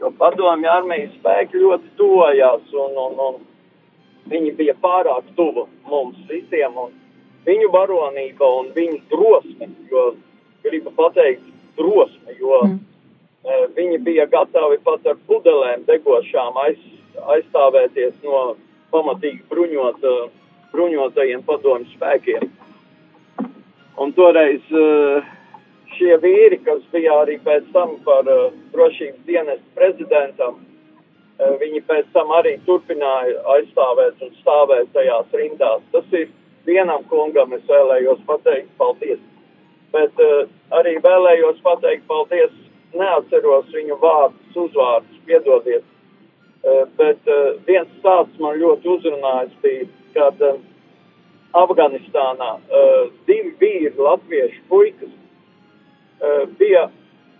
jo 0.00 0.10
padomju 0.18 0.70
armijas 0.70 1.14
spēki 1.18 1.60
ļoti 1.62 1.94
tojās 2.00 2.74
un, 2.74 2.98
un, 3.06 3.22
un 3.28 3.40
Viņi 4.30 4.52
bija 4.58 4.74
pārāk 4.78 5.26
tuvu 5.36 5.66
mums 5.90 6.18
visiem, 6.28 6.76
un 6.78 6.92
viņu 7.46 7.70
varonība 7.74 8.46
un 8.60 8.68
viņu 8.76 9.00
drosme, 9.10 9.70
jo 9.90 10.04
gribu 10.62 10.92
pateikt, 10.94 11.46
drosme, 11.78 12.36
jo 12.38 12.60
mm. 12.66 12.76
e, 13.42 13.60
viņi 13.78 13.98
bija 14.06 14.28
gatavi 14.30 14.78
pat 14.84 15.06
ar 15.08 15.18
pudelēm 15.26 15.86
degošām 15.88 16.58
aiz, 16.66 16.82
aizstāvēties 17.34 18.20
no 18.26 18.42
pamatīgi 18.94 19.42
bruņot, 19.50 20.04
e, 20.04 20.28
bruņotajiem 20.74 21.42
padomju 21.48 21.90
spēkiem. 21.96 22.50
Un 24.00 24.14
toreiz 24.16 24.64
e, 24.72 24.86
šie 25.96 26.16
vīri, 26.22 26.62
kas 26.64 26.80
bija 26.92 27.20
arī 27.22 27.36
pēc 27.44 27.68
tam 27.74 27.98
par 28.06 28.28
e, 28.28 28.40
drošības 28.72 29.26
dienestu 29.28 29.76
prezidentam, 29.76 30.60
Eh, 31.40 31.52
viņi 31.56 31.80
pēc 31.88 32.08
tam 32.12 32.32
arī 32.36 32.58
turpināja 32.66 33.40
aizstāvēt 33.54 34.20
un 34.26 34.32
stāvēt 34.42 34.90
tajās 34.92 35.36
rindās. 35.40 35.84
Tas 35.92 36.16
ir 36.18 36.26
vienam 36.66 37.06
kungam, 37.08 37.54
es 37.56 37.62
vēlējos 37.68 38.20
pateikt 38.28 38.74
paldies. 38.80 39.22
Bet 39.94 40.20
arī 40.76 40.98
vēlējos 41.02 41.62
pateikt 41.64 42.04
paldies, 42.10 42.52
neatceros 42.92 43.72
viņu 43.72 43.96
vārdus, 44.02 44.58
uzvārdus, 44.66 45.22
piedodiet. 45.26 45.86
Bet 47.00 47.30
viens 47.66 47.90
stāsts 47.98 48.38
man 48.38 48.60
ļoti 48.60 48.92
uzrunājis 48.92 49.56
bija, 49.64 49.88
kad 50.14 50.44
Afganistānā 51.56 52.52
uh, 52.58 53.10
divi 53.26 53.54
vīri, 53.58 53.94
latviešu 53.98 54.62
puikas, 54.70 55.12
uh, 56.20 56.46
bija 56.60 56.86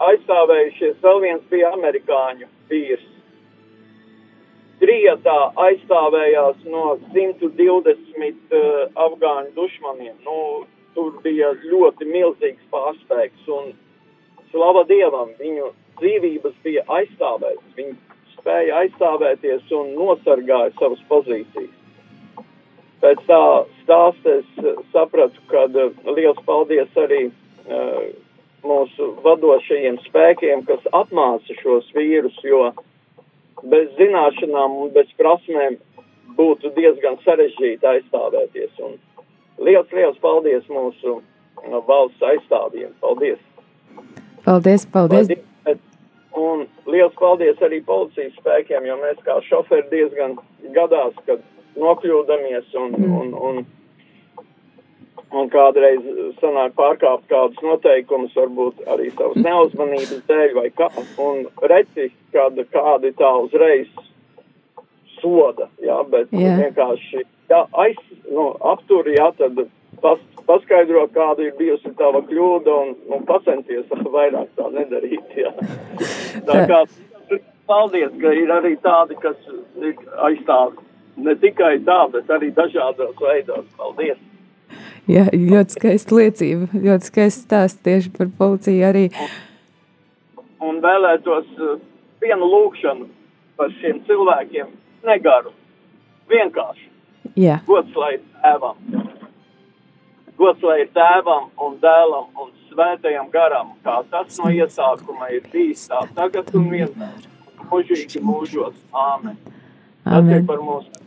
aizstāvējušies, 0.01 0.99
vēl 1.05 1.23
viens 1.27 1.49
bija 1.53 1.73
amerikāņu 1.77 2.49
vīrs 2.71 3.07
Trietā 4.81 5.37
aizstāvējās 5.61 6.63
no 6.73 6.95
120 7.13 8.55
uh, 8.57 8.69
afgāņu 9.05 9.51
dušmaniem. 9.59 10.15
Nu, 10.25 10.37
tur 10.95 11.19
bija 11.25 11.51
ļoti 11.67 12.09
milzīgs 12.09 12.65
pārspēks 12.73 13.51
un 13.53 13.75
slava 14.49 14.87
Dievam, 14.89 15.35
viņu 15.37 15.69
dzīvības 16.01 16.57
bija 16.65 16.87
aizstāvētas. 16.97 17.77
Viņi 17.77 17.93
spēja 18.39 18.81
aizstāvēties 18.81 19.69
un 19.77 19.93
nosargāja 19.99 20.73
savas 20.81 21.05
pozīcijas. 21.13 21.77
Pēc 23.03 23.23
tā 23.29 23.43
stāsta 23.83 24.39
es 24.41 24.63
eh, 24.63 24.81
sapratu, 24.95 25.43
ka 25.51 25.67
uh, 25.69 25.93
liels 26.17 26.41
paldies 26.47 27.01
arī 27.01 27.29
uh, 27.31 28.05
mūsu 28.67 29.11
vadošajiem 29.25 30.01
spēkiem, 30.07 30.65
kas 30.69 30.85
apmāca 30.97 31.57
šos 31.63 31.89
vīrus, 31.97 32.37
jo 32.45 32.71
bez 33.63 33.89
zināšanām 33.99 34.77
un 34.85 34.93
bez 34.95 35.09
prasmēm 35.21 35.79
būtu 36.37 36.73
diezgan 36.77 37.19
sarežģīti 37.25 37.89
aizstāvēties. 37.95 38.73
Un 38.85 38.97
liels, 39.65 39.89
liels 39.93 40.19
paldies 40.23 40.67
mūsu 40.73 41.21
valsts 41.89 42.25
aizstāvjiem. 42.25 42.93
Paldies! 43.01 43.41
Paldies, 44.45 44.87
paldies! 44.93 45.33
Un 46.41 46.63
liels 46.87 47.17
paldies 47.19 47.59
arī 47.67 47.81
policijas 47.85 48.37
spēkiem, 48.39 48.87
jo 48.87 48.97
mēs 49.01 49.19
kā 49.27 49.41
šoferi 49.49 49.89
diezgan 49.91 50.37
gadās, 50.77 51.17
kad 51.27 51.43
nokļūdamies 51.79 52.75
un, 52.81 52.95
mm. 52.97 53.17
un, 53.21 53.35
un, 53.49 53.65
un 55.31 55.51
kādreiz 55.53 56.05
sanāk 56.41 56.75
pārkāpt 56.79 57.29
kādus 57.31 57.61
noteikumus, 57.65 58.35
varbūt 58.37 58.85
arī 58.91 59.11
savas 59.15 59.39
neuzmanības 59.45 60.25
dēļ 60.31 60.55
vai 60.59 60.69
kā. 60.75 60.91
Un 61.23 61.45
reci, 61.73 62.11
kad 62.35 62.59
kādi 62.75 63.13
tā 63.19 63.35
uzreiz 63.45 63.91
soda, 65.21 65.69
jā, 65.85 66.01
bet 66.11 66.33
Jā. 66.33 66.57
vienkārši, 66.63 67.25
jā, 67.51 67.61
aiz, 67.85 68.01
nu, 68.31 68.51
aptur, 68.73 69.09
jā, 69.13 69.29
tad 69.37 69.59
pas, 70.01 70.21
paskaidro, 70.49 71.05
kāda 71.15 71.45
ir 71.45 71.57
bijusi 71.59 71.93
tava 71.99 72.23
kļūda 72.25 72.77
un, 72.85 72.95
un 73.13 73.27
pacenties 73.29 73.91
vairāk 73.91 74.49
tā 74.57 74.71
nedarīt, 74.75 75.35
jā. 75.37 75.53
Tā 76.49 76.65
kā, 76.71 76.85
paldies, 77.71 78.13
ka 78.23 78.33
ir 78.35 78.53
arī 78.55 78.77
tādi, 78.83 79.19
kas 79.23 79.37
ir 79.81 79.99
aizstāv 80.27 80.79
ne 81.25 81.37
tikai 81.41 81.79
tā, 81.87 82.01
bet 82.13 82.31
arī 82.33 82.51
dažādos 82.57 83.15
veidos. 83.21 83.69
Paldies! 83.79 84.19
Jā, 85.11 85.27
ļoti 85.35 85.77
skaista 85.79 86.15
liecība, 86.15 86.69
ļoti 86.75 87.09
skaista 87.09 87.47
stāsts 87.47 87.83
tieši 87.87 88.13
par 88.15 88.29
policiju 88.39 88.85
arī. 88.87 89.07
Un 90.63 90.79
vēlētos 90.85 91.49
uh, 91.59 91.81
vienu 92.23 92.47
lūkšanu 92.53 93.09
par 93.59 93.73
šiem 93.81 94.03
cilvēkiem 94.07 94.71
negaru. 95.09 95.55
Vienkārši. 96.31 96.87
Jā, 97.41 97.59
Gods 97.67 97.97
lai 97.99 98.15
ir 98.19 98.23
tēvam. 98.43 98.79
Gods 100.39 100.63
lai 100.65 100.79
ir 100.85 100.93
tēvam 100.95 101.51
un 101.61 101.77
dēlam 101.83 102.31
un 102.41 102.53
svētajam 102.71 103.29
garam, 103.33 103.75
kā 103.85 103.99
tas 104.13 104.39
no 104.41 104.53
iesākuma 104.55 105.31
ir 105.35 105.45
bijis 105.53 105.89
tā 105.91 106.05
tagad 106.17 106.53
un 106.55 106.71
vienmēr. 106.71 107.29
Mūžīgi 107.71 108.23
mūžos. 108.25 108.79
Āmen. 108.95 109.37
Tas 110.05 110.31
ir 110.33 110.47
par 110.49 110.63
mūsu. 110.65 111.00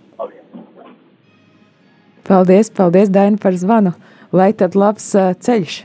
Paldies, 2.27 2.71
paldies, 2.73 3.11
Daina, 3.13 3.37
par 3.41 3.57
zvanu. 3.59 3.93
Lai 4.33 4.51
tad 4.57 4.77
labs 4.79 5.11
ceļš. 5.13 5.83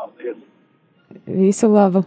Paldies. 0.00 0.42
Visu 1.26 1.70
labu! 1.70 2.06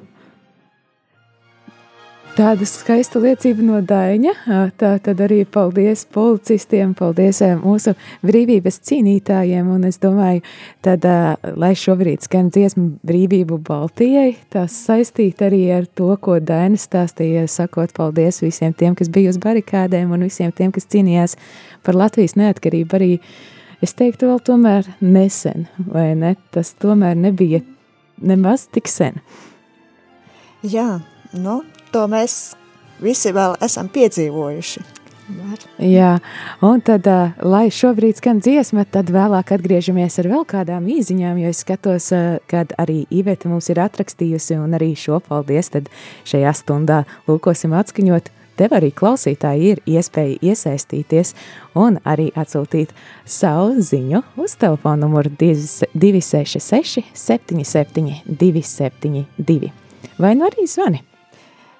Tāda 2.36 2.65
skaista 2.67 3.15
liecība 3.24 3.63
no 3.63 3.78
Daņa. 3.80 4.32
Tā 4.76 4.89
tad 5.00 5.21
arī 5.24 5.45
paldies 5.48 6.02
policistiem, 6.12 6.91
paldies 6.98 7.38
ā, 7.45 7.54
mūsu 7.56 7.93
brīvības 8.28 8.82
cīnītājiem. 8.89 9.69
Un 9.71 9.86
es 9.88 10.02
domāju, 10.04 10.41
tad, 10.84 11.06
ā, 11.08 11.38
lai 11.56 11.69
šobrīd 11.80 12.26
skan 12.28 12.50
dziesma 12.52 12.89
brīvību 13.08 13.56
Baltijai, 13.69 14.34
tas 14.52 14.76
saistīt 14.76 15.39
arī 15.48 15.62
ar 15.78 15.88
to, 15.88 16.10
ko 16.19 16.36
Daina 16.43 16.76
stāstīja, 16.76 17.45
sakot 17.48 17.93
paldies 17.95 18.41
visiem 18.43 18.76
tiem, 18.76 18.98
kas 19.00 19.08
bija 19.15 19.32
uz 19.32 19.39
barikādēm 19.39 20.12
un 20.12 20.28
visiem 20.28 20.52
tiem, 20.52 20.74
kas 20.76 20.91
cīnījās 20.91 21.38
par 21.88 21.95
Latvijas 21.95 22.36
neatkarību. 22.36 23.00
Arī 23.00 23.10
es 23.80 23.95
teiktu, 23.95 24.28
vēl 24.34 24.43
tomēr 24.43 24.91
nesen, 25.00 25.69
vai 25.88 26.10
ne? 26.19 26.36
Tas 26.52 26.76
tomēr 26.84 27.15
nebija 27.15 27.63
nemaz 28.19 28.67
tik 28.76 28.91
sen. 28.91 29.24
Jā, 30.67 30.98
nu, 31.32 31.62
to 31.96 32.04
mēs 32.12 32.56
visi 33.00 33.32
vēl 33.36 33.56
esam 33.64 33.90
piedzīvojuši. 33.92 34.84
Jā, 35.82 36.20
un 36.62 36.82
tad, 36.86 37.08
ā, 37.10 37.32
lai 37.42 37.72
šobrīd 37.74 38.20
skan 38.20 38.44
dziesma, 38.46 38.84
tad 38.86 39.10
vēlāk 39.14 39.56
atgriežamies 39.56 40.20
ar 40.22 40.28
vēl 40.30 40.44
kādām 40.46 40.86
īziņām, 40.92 41.40
jo 41.42 41.50
es 41.50 41.64
skatos, 41.64 42.12
ā, 42.14 42.38
kad 42.52 42.76
arī 42.78 43.08
Iveta 43.10 43.50
mums 43.50 43.72
ir 43.74 43.82
atrakstījusi, 43.82 44.60
un 44.62 44.78
arī 44.78 44.92
šo 45.00 45.18
paldies, 45.26 45.72
tad 45.74 45.90
šajā 46.30 46.52
stundā 46.60 47.00
lūkosim 47.30 47.74
atskaņot. 47.74 48.30
Tev 48.56 48.76
arī 48.78 48.92
klausītāji 48.96 49.74
ir 49.74 49.82
iespēja 49.98 50.38
iesaistīties 50.52 51.34
un 51.76 51.98
arī 52.08 52.30
atsūtīt 52.40 52.94
savu 53.28 53.82
ziņu 53.84 54.22
uz 54.46 54.56
telefona 54.62 55.02
numuru 55.08 55.34
266 55.42 57.02
77 57.12 58.22
272 58.30 59.74
vai 60.22 60.36
nu 60.40 60.48
arī 60.48 60.70
zvani. 60.70 61.04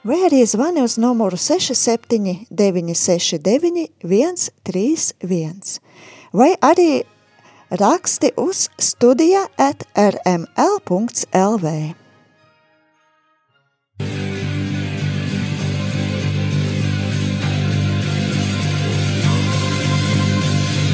Vai 0.06 0.20
arī 0.22 0.44
zvani 0.46 0.84
uz 0.86 1.00
numuru 1.02 1.38
67 1.38 2.46
969 2.50 3.88
131. 4.04 5.80
Vai 6.34 6.52
arī 6.62 7.04
raksti 7.70 8.30
uz 8.38 8.68
studija 8.78 9.48
at 9.58 9.82
rml.lv. 9.98 11.74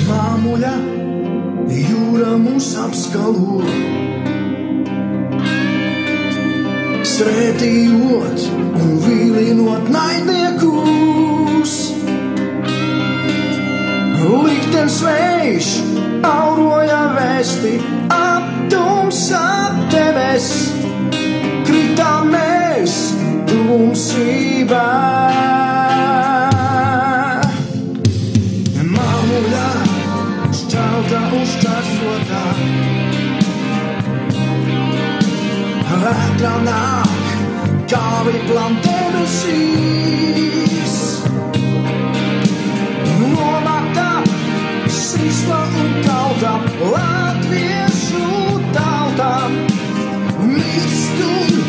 Māmuļa, 0.07 0.73
jūra 1.83 2.39
mūs 2.47 2.71
apskalo. 2.79 4.10
Svētījot 7.01 8.43
un 8.77 8.91
vīlinot 9.01 9.87
naidniekus. 9.89 11.73
Liktenis 14.21 14.99
vējš 15.05 15.69
auroja 16.27 17.01
vēsti 17.17 17.73
aptumsā 18.13 19.47
teves. 19.93 20.51
Kritām 21.65 22.29
mēs 22.35 22.99
tumsībā. 23.49 24.85
Kā 36.41 38.23
viplam 38.25 38.77
debesīs. 38.81 40.15
Nomata, 43.19 44.07
sisla 44.89 45.59
un 45.83 45.91
tauta, 46.07 46.53
latviešu 46.95 48.25
tauta. 48.73 49.29
Mirst 50.41 51.21
un 51.29 51.60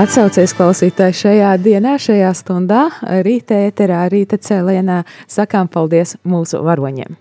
Atsaucies 0.00 0.54
klausītāji 0.56 1.12
šajā 1.18 1.48
dienā, 1.60 1.98
šajā 2.00 2.30
stundā, 2.38 2.86
rīta 3.20 3.58
ēterā, 3.66 3.98
rīta 4.08 4.38
cēlienā, 4.40 5.02
sakām 5.28 5.68
paldies 5.68 6.14
mūsu 6.24 6.62
varoņiem. 6.64 7.18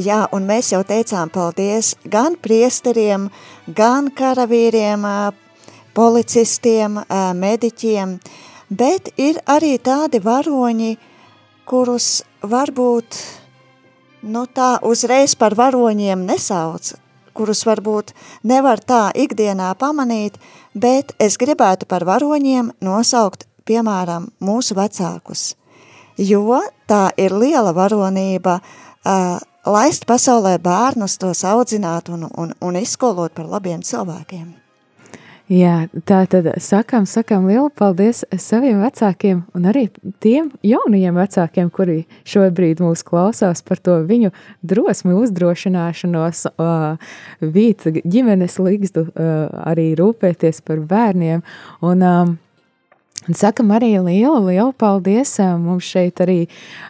Jā, 0.00 0.22
un 0.32 0.46
mēs 0.48 0.70
jau 0.72 0.80
teicām 0.88 1.28
paldies 1.34 1.92
gan 2.08 2.38
priesteriem, 2.40 3.28
gan 3.68 4.08
karavīriem, 4.16 5.04
policistiem, 5.92 7.02
mediķiem, 7.36 8.16
bet 8.72 9.12
ir 9.20 9.42
arī 9.44 9.74
tādi 9.76 10.24
varoņi, 10.24 10.94
kurus 11.68 12.22
varbūt 12.40 13.20
nu 14.24 14.48
tā 14.56 14.78
uzreiz 14.88 15.36
par 15.36 15.52
varoņiem 15.58 16.24
nesauc, 16.32 16.94
kurus 17.36 17.64
varbūt 17.68 18.12
nevar 18.44 18.80
tā 18.80 19.10
ikdienā 19.14 19.72
pamanīt, 19.78 20.40
bet 20.74 21.14
es 21.22 21.38
gribētu 21.40 21.88
par 21.88 22.06
varoņiem 22.08 22.72
nosaukt, 22.80 23.46
piemēram, 23.68 24.30
mūsu 24.40 24.76
vecākus. 24.78 25.54
Jo 26.16 26.62
tā 26.88 27.10
ir 27.20 27.34
liela 27.36 27.74
varonība 27.76 28.60
uh, 28.60 29.38
laist 29.66 30.06
pasaulē 30.08 30.56
bērnus, 30.62 31.18
tos 31.20 31.44
audzināt 31.44 32.08
un, 32.08 32.28
un, 32.36 32.54
un 32.60 32.78
izskolot 32.80 33.34
par 33.36 33.50
labiem 33.50 33.82
cilvēkiem. 33.84 34.65
Jā, 35.46 35.84
tā 36.10 36.24
tad 36.26 36.48
sakām, 36.58 37.04
sakām 37.06 37.44
lielu 37.46 37.68
paldies 37.78 38.24
saviem 38.42 38.80
vecākiem 38.82 39.44
un 39.54 39.68
arī 39.70 39.84
tiem 40.18 40.48
jaunajiem 40.66 41.20
vecākiem, 41.20 41.68
kuri 41.70 42.00
šobrīd 42.26 42.82
mūs 42.82 43.04
klausās 43.06 43.62
par 43.62 43.78
to 43.78 44.00
viņu 44.08 44.32
drosmi, 44.66 45.14
uzdrošināšanos, 45.14 46.48
uh, 46.50 47.12
vīt 47.38 47.86
ģimenes 48.02 48.58
līgstu, 48.58 49.06
uh, 49.06 49.46
arī 49.70 49.92
rūpēties 50.00 50.64
par 50.66 50.82
bērniem. 50.82 51.46
Un, 51.86 52.02
um, 52.02 52.34
Un 53.26 53.34
sakam 53.34 53.72
arī 53.74 53.96
lielu, 53.98 54.38
lielu 54.46 54.70
paldies. 54.78 55.32
Mums 55.58 55.88
šeit 55.90 56.20
arī 56.22 56.44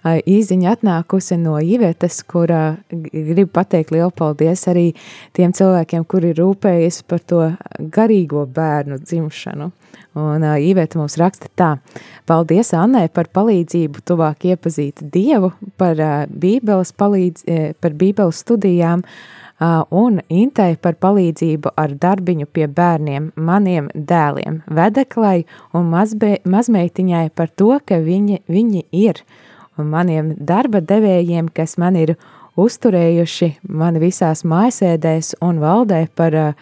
īziņa 0.05 0.75
atnākusi 0.77 1.39
no 1.41 1.57
Ivetas, 1.65 2.19
kura 2.29 2.77
grib 2.91 3.55
pateikt 3.57 3.95
lielu 3.95 4.13
paldies 4.13 4.67
arī 4.69 4.91
tiem 5.37 5.55
cilvēkiem, 5.57 6.05
kuri 6.05 6.35
rūpējas 6.37 7.01
par 7.09 7.25
to 7.25 7.41
garīgo 7.81 8.45
bērnu 8.53 9.01
dzimšanu. 9.01 9.71
Un 10.17 10.45
Iveta 10.65 11.01
mums 11.01 11.17
raksta 11.21 11.49
tā. 11.57 11.71
Paldies 12.29 12.75
Annai 12.77 13.07
par 13.13 13.29
palīdzību 13.33 14.05
tuvāk 14.05 14.47
iepazīt 14.53 15.05
Dievu, 15.13 15.55
par 15.81 16.01
bībeles, 16.29 16.93
palīdz, 16.97 17.49
par 17.81 17.97
bībeles 17.97 18.45
studijām, 18.45 19.05
uh, 19.05 19.46
un 19.61 20.21
Intei 20.29 20.77
par 20.77 20.97
palīdzību 21.01 21.73
ar 21.77 21.95
darbiņu 21.97 22.47
pie 22.53 22.67
bērniem, 22.69 23.33
maniem 23.37 23.89
dēliem, 23.95 24.63
vedeklai 24.69 25.47
un 25.73 25.89
mazbe, 25.91 26.39
mazmeitiņai 26.45 27.31
par 27.35 27.49
to, 27.49 27.79
ka 27.87 28.01
viņi, 28.05 28.43
viņi 28.49 28.85
ir, 28.93 29.23
un 29.79 29.89
maniem 29.93 30.35
darba 30.37 30.81
devējiem, 30.81 31.49
kas 31.49 31.79
man 31.79 31.97
ir 31.97 32.17
uzturējuši 32.57 33.57
mani 33.69 34.01
visās 34.01 34.45
mājasēdēs 34.45 35.37
un 35.45 35.61
valdē 35.61 36.07
par 36.15 36.57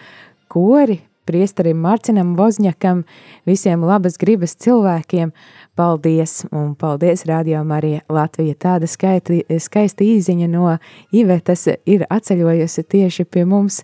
kori, 0.48 1.00
priesterim 1.26 1.80
Marcinam 1.84 2.34
Vozņakam, 2.38 3.04
visiem 3.48 3.84
labas 3.84 4.18
gribas 4.20 4.56
cilvēkiem. 4.60 5.32
Paldies! 5.74 6.44
Un 6.52 6.74
paldies, 6.78 7.24
Radio 7.26 7.64
Marija 7.66 8.04
Latvija. 8.08 8.54
Tāda 8.54 8.88
skaiti, 8.90 9.42
skaista 9.58 10.04
īziņa 10.06 10.50
no 10.52 10.76
Ivetas 11.12 11.66
ir 11.86 12.06
atceļojusi 12.10 12.84
tieši 12.94 13.26
pie 13.26 13.46
mums. 13.48 13.82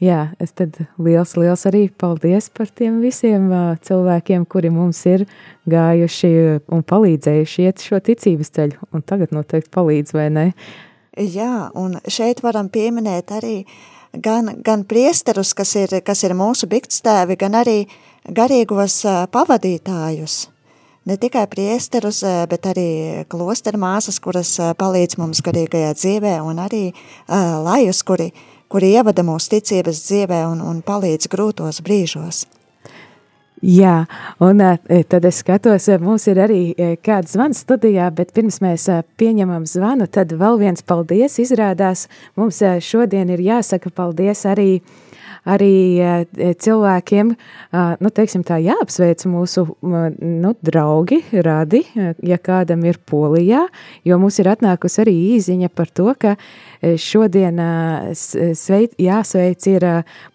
Jā, 0.00 0.30
tad 0.56 0.78
liels, 0.96 1.34
liels 1.36 1.66
arī 1.68 1.82
paldies 1.92 2.48
par 2.56 2.70
tiem 2.72 3.02
visiem 3.04 3.50
uh, 3.52 3.74
cilvēkiem, 3.84 4.46
kuri 4.48 4.70
mums 4.72 5.02
ir 5.04 5.26
gājuši 5.68 6.30
un 6.72 6.84
palīdzējuši 6.88 7.66
iet 7.66 7.84
šo 7.84 8.00
ticības 8.06 8.54
ceļu. 8.56 8.88
Un 8.96 9.04
tagad 9.04 9.34
noteikti 9.36 9.68
palīdz, 9.76 10.14
vai 10.16 10.30
ne? 10.32 10.46
Jā, 11.20 11.68
un 11.76 11.98
šeit 12.08 12.40
varam 12.40 12.70
pieminēt 12.72 13.32
arī 13.36 13.58
gan, 14.12 14.54
gan 14.64 14.84
priesterus, 14.84 15.54
kas 15.54 15.74
ir, 15.78 16.00
kas 16.04 16.24
ir 16.26 16.34
mūsu 16.38 16.68
bikstēvi, 16.70 17.36
gan 17.40 17.58
arī 17.60 17.84
garīgos 18.28 19.02
pavadītājus. 19.32 20.48
Ne 21.08 21.16
tikai 21.16 21.46
priesterus, 21.48 22.20
bet 22.50 22.68
arī 22.68 23.24
klosteru 23.32 23.80
māsas, 23.80 24.20
kuras 24.20 24.52
palīdz 24.78 25.16
mums 25.18 25.40
garīgajā 25.42 25.94
dzīvē, 25.96 26.36
un 26.44 26.60
arī 26.60 26.82
lajus, 27.64 28.02
kuri, 28.04 28.28
kuri 28.68 28.92
ievada 28.98 29.24
mūsu 29.24 29.56
ticības 29.56 30.04
dzīvē 30.06 30.44
un, 30.52 30.60
un 30.60 30.82
palīdz 30.84 31.30
grūtos 31.32 31.80
brīžos. 31.86 32.44
Jā, 33.60 34.06
un 34.40 34.62
tad 35.12 35.26
es 35.28 35.42
skatos, 35.42 35.90
mums 36.00 36.24
ir 36.32 36.38
arī 36.40 36.60
kāds 37.04 37.34
zvans 37.36 37.60
studijā, 37.60 38.06
bet 38.16 38.32
pirms 38.32 38.56
mēs 38.64 38.86
pieņemam 39.20 39.66
zvanu, 39.68 40.06
tad 40.08 40.32
vēl 40.32 40.56
viens 40.62 40.80
paldies 40.80 41.36
izrādās. 41.44 42.06
Mums 42.40 42.62
šodien 42.80 43.28
ir 43.28 43.44
jāsaka 43.44 43.92
paldies 43.92 44.46
arī 44.48 44.80
arī 45.48 45.74
cilvēkiem, 46.60 47.32
nu, 48.00 48.10
teiksim 48.12 48.44
tā, 48.46 48.58
jāapsveic 48.60 49.24
mūsu 49.30 49.66
nu, 49.80 50.52
draugi, 50.66 51.20
radi, 51.32 51.82
ja 52.26 52.38
kādam 52.40 52.84
ir 52.88 52.98
Polijā, 53.10 53.66
jo 54.04 54.18
mums 54.20 54.38
ir 54.42 54.50
atnākusi 54.52 55.02
arī 55.04 55.14
īziņa 55.36 55.70
par 55.74 55.90
to, 55.94 56.10
ka 56.20 56.34
šodien 57.00 57.60
sveic, 58.16 58.96
jāsveic 59.00 59.68
ir 59.72 59.86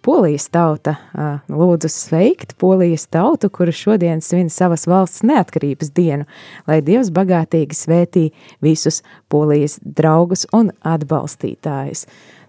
Polijas 0.06 0.50
tauta. 0.54 0.98
Lūdzu 1.50 1.90
sveikt 1.92 2.56
Polijas 2.62 3.08
tautu, 3.14 3.50
kura 3.54 3.74
šodien 3.76 4.22
svin 4.26 4.50
savas 4.54 4.88
valsts 4.90 5.26
neatkarības 5.26 5.94
dienu, 5.96 6.30
lai 6.70 6.82
Dievs 6.86 7.12
bagātīgi 7.14 7.78
svētī 7.78 8.30
visus 8.66 9.02
Polijas 9.30 9.80
draugus 9.82 10.46
un 10.54 10.74
atbalstītājus. 10.86 12.06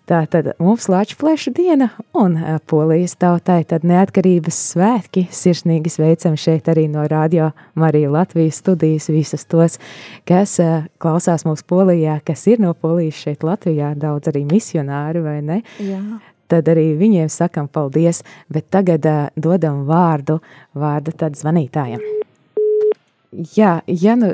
Tā 0.07 0.21
tad 0.31 0.53
mums 0.63 0.85
Latvijas 0.87 1.51
diena 1.51 1.89
un 2.15 2.37
polijas 2.71 3.17
tautai 3.19 3.65
tad 3.67 3.83
neatkarības 3.83 4.59
svētki. 4.71 5.25
Sirsnīgi 5.35 5.91
sveicam 5.91 6.37
šeit 6.39 6.71
arī 6.71 6.85
no 6.93 7.09
Radio 7.11 7.49
Marija 7.75 8.13
Latvijas 8.15 8.61
studijas 8.63 9.09
visus 9.11 9.43
tos, 9.51 9.81
kas 10.29 10.61
klausās 11.03 11.43
mūsu 11.49 11.67
polijā, 11.67 12.21
kas 12.23 12.47
ir 12.47 12.63
no 12.63 12.71
polijas 12.79 13.19
šeit 13.25 13.43
Latvijā, 13.43 13.97
daudz 13.99 14.31
arī 14.31 14.45
misionāri, 14.47 15.25
vai 15.27 15.41
ne? 15.43 15.59
Jā. 15.83 15.99
Tad 16.47 16.71
arī 16.71 16.93
viņiem 16.95 17.27
sakam 17.33 17.67
paldies, 17.67 18.23
bet 18.47 18.71
tagad 18.71 19.11
uh, 19.11 19.27
dodam 19.35 19.83
vārdu, 19.91 20.39
vārdu 20.79 21.19
tad 21.19 21.35
zvanītājiem. 21.35 22.26
Jā, 23.37 23.81
ja, 23.85 24.15
nu, 24.17 24.31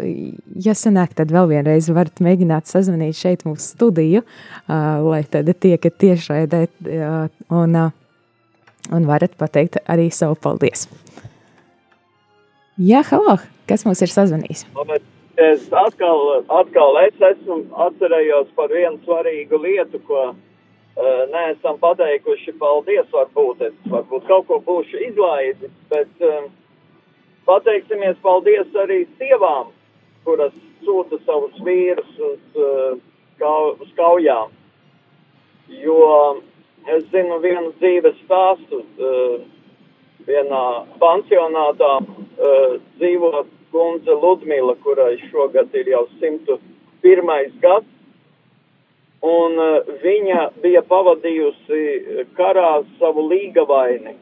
ja 0.62 0.74
sanāk, 0.78 1.16
tad 1.18 1.32
vēl 1.34 1.48
vienreiz 1.50 1.88
varat 1.90 2.20
mēģināt 2.22 2.68
sazvanīt 2.70 3.16
šeit 3.18 3.40
mūsu 3.48 3.72
studiju, 3.72 4.20
uh, 4.22 5.00
lai 5.02 5.24
tad 5.26 5.50
tiekat 5.64 5.96
tiešraidē 5.98 6.60
uh, 6.68 7.24
un, 7.50 7.74
uh, 7.74 7.90
un 8.94 9.08
varat 9.08 9.34
pateikt 9.40 9.80
arī 9.90 10.06
savu 10.14 10.38
paldies. 10.38 10.86
Jā, 12.78 13.02
halo, 13.10 13.40
kas 13.66 13.82
mums 13.88 14.04
ir 14.06 14.12
sazvanījis? 14.12 14.68
Es 15.42 15.66
atkal, 15.74 16.44
atkal 16.62 17.02
es 17.02 17.28
esmu 17.32 17.62
atcerējos 17.88 18.54
par 18.54 18.70
vienu 18.70 19.00
svarīgu 19.02 19.58
lietu, 19.66 19.98
ko 20.06 20.28
uh, 20.30 20.34
neesam 21.34 21.80
pateikuši 21.82 22.54
paldies 22.62 23.10
varbūt. 23.10 23.66
Es 23.72 23.90
varbūt 23.90 24.30
kaut 24.30 24.50
ko 24.52 24.62
būšu 24.68 25.08
izlaidis, 25.10 25.74
bet... 25.90 26.12
Uh, 26.22 26.50
Pateiksimies 27.46 28.18
paldies 28.22 28.70
arī 28.78 29.02
sievām, 29.18 29.72
kuras 30.26 30.54
sūta 30.86 31.18
savus 31.26 31.56
vīrus 31.66 32.12
uz, 32.22 32.42
uh, 32.54 33.72
uz 33.82 33.90
kaujām. 33.98 34.52
Jo 35.82 36.04
es 36.94 37.02
zinu 37.10 37.40
vienu 37.42 37.72
dzīves 37.80 38.18
stāstu, 38.26 38.82
uh, 38.82 39.42
vienā 40.28 40.64
pansionātā 41.02 41.92
uh, 41.98 42.78
dzīvo 43.00 43.46
kundze 43.74 44.14
Ludmila, 44.22 44.76
kurai 44.84 45.16
šogad 45.30 45.74
ir 45.74 45.90
jau 45.96 46.06
101. 46.20 47.58
gads. 47.62 47.88
Un 49.22 49.58
uh, 49.58 49.94
viņa 50.02 50.50
bija 50.62 50.82
pavadījusi 50.86 52.28
karā 52.38 52.82
savu 53.00 53.26
līgavaini 53.30 54.14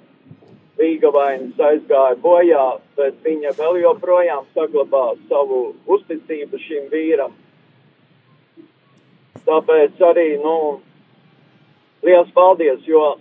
Līgavainis 0.80 1.58
aizgāja 1.60 2.16
bojā, 2.22 2.66
bet 2.96 3.18
viņa 3.24 3.52
vēl 3.58 3.80
joprojām 3.82 4.46
saglabā 4.54 5.10
savu 5.28 5.74
uzticību 5.86 6.60
šim 6.64 6.86
vīram. 6.92 7.34
Tāpēc 9.44 10.00
arī, 10.10 10.28
nu, 10.40 10.54
liels 12.06 12.30
paldies, 12.36 12.80
jo 12.88 13.18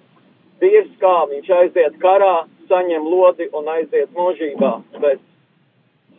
vīrs 0.61 0.91
kā 1.01 1.15
viņš 1.31 1.49
aiziet 1.57 1.99
karā, 2.03 2.45
saņem 2.69 3.07
lodi 3.07 3.49
un 3.55 3.67
aiziet 3.75 4.11
mūžībā, 4.15 4.71
bet 5.03 5.21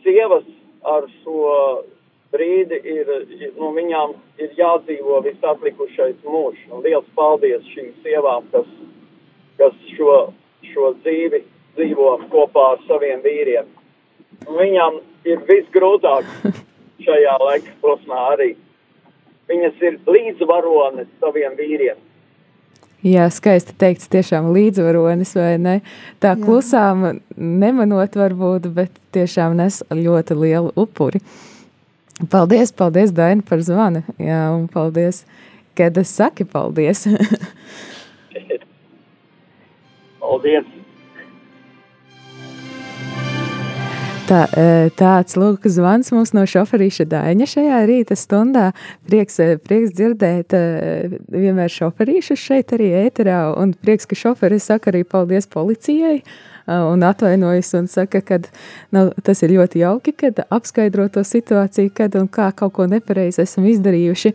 sievas 0.05 0.45
ar 0.84 1.07
šo 1.20 1.47
brīdi 2.34 2.78
ir, 2.86 3.11
nu, 3.59 3.70
viņām 3.76 4.14
ir 4.41 4.53
jādzīvo 4.59 5.20
visatlikušais 5.26 6.20
mūžs. 6.24 6.66
Un 6.70 6.84
liels 6.86 7.09
paldies 7.16 7.66
šīm 7.74 7.91
sievām, 8.05 8.47
kas, 8.53 8.68
kas 9.59 9.76
šo 9.97 10.16
šo 10.69 10.93
dzīvi 11.01 11.43
dzīvo 11.79 12.11
kopā 12.33 12.67
ar 12.75 12.83
saviem 12.89 13.23
vīriem. 13.25 13.69
Un 14.49 14.59
viņām 14.59 15.01
ir 15.29 15.43
visgrūtāk 15.49 16.29
šajā 17.07 17.37
laika 17.45 17.75
posmā 17.83 18.21
arī. 18.35 18.53
Viņas 19.51 19.83
ir 19.83 19.99
līdzvarones 20.07 21.11
saviem 21.23 21.57
vīriem. 21.59 21.99
Jā, 23.01 23.31
skaisti 23.33 23.73
teikts, 23.81 24.11
tiešām 24.13 24.51
līdzvaronis, 24.53 25.33
vai 25.39 25.55
ne? 25.57 25.79
Tā 26.21 26.35
Jā. 26.35 26.41
klusām 26.43 27.07
nemanot 27.33 28.19
varbūt, 28.21 28.69
bet 28.77 28.99
tiešām 29.17 29.57
nes 29.57 29.81
ļoti 29.89 30.37
lielu 30.37 30.75
upuri. 30.77 31.23
Paldies, 32.31 32.75
paldies, 32.77 33.15
Daina, 33.17 33.41
par 33.49 33.65
zvanu. 33.65 34.05
Jā, 34.21 34.43
un 34.53 34.69
paldies, 34.69 35.23
kad 35.81 35.97
es 35.97 36.13
saki 36.13 36.45
paldies. 36.45 37.07
Paldies! 40.31 40.66
Tā, 44.31 44.45
e, 44.55 44.91
tāds 44.95 45.35
lūk, 45.35 45.64
zvans 45.66 46.12
mums 46.14 46.31
no 46.37 46.45
šoferīša 46.47 47.09
Daņa 47.11 47.49
šajā 47.51 47.81
rīta 47.91 48.14
stundā. 48.14 48.68
Prieks, 49.09 49.41
e, 49.43 49.57
prieks 49.59 49.91
dzirdēt 49.99 50.55
e, 50.55 50.61
vienmēr 51.35 51.72
šoferīšu 51.74 52.37
šeit 52.39 52.76
arī 52.76 52.93
ēterā, 53.01 53.41
un 53.59 53.74
prieks, 53.74 54.07
ka 54.07 54.14
šoferis 54.20 54.70
saka 54.70 54.93
arī 54.93 55.03
paldies 55.03 55.51
policijai 55.51 56.20
un 56.67 57.03
atvainojas 57.07 57.73
un 57.75 57.89
saka, 57.91 58.21
ka 58.21 58.39
nu, 58.95 59.07
tas 59.25 59.43
ir 59.43 59.55
ļoti 59.57 59.83
jauki, 59.83 60.15
kad 60.17 60.43
apskaidro 60.51 61.09
to 61.13 61.25
situāciju, 61.27 61.93
kad 61.95 62.17
un 62.21 62.29
kā 62.29 62.51
kaut 62.57 62.75
ko 62.77 62.87
nepareizi 62.91 63.43
esam 63.45 63.69
izdarījuši. 63.71 64.35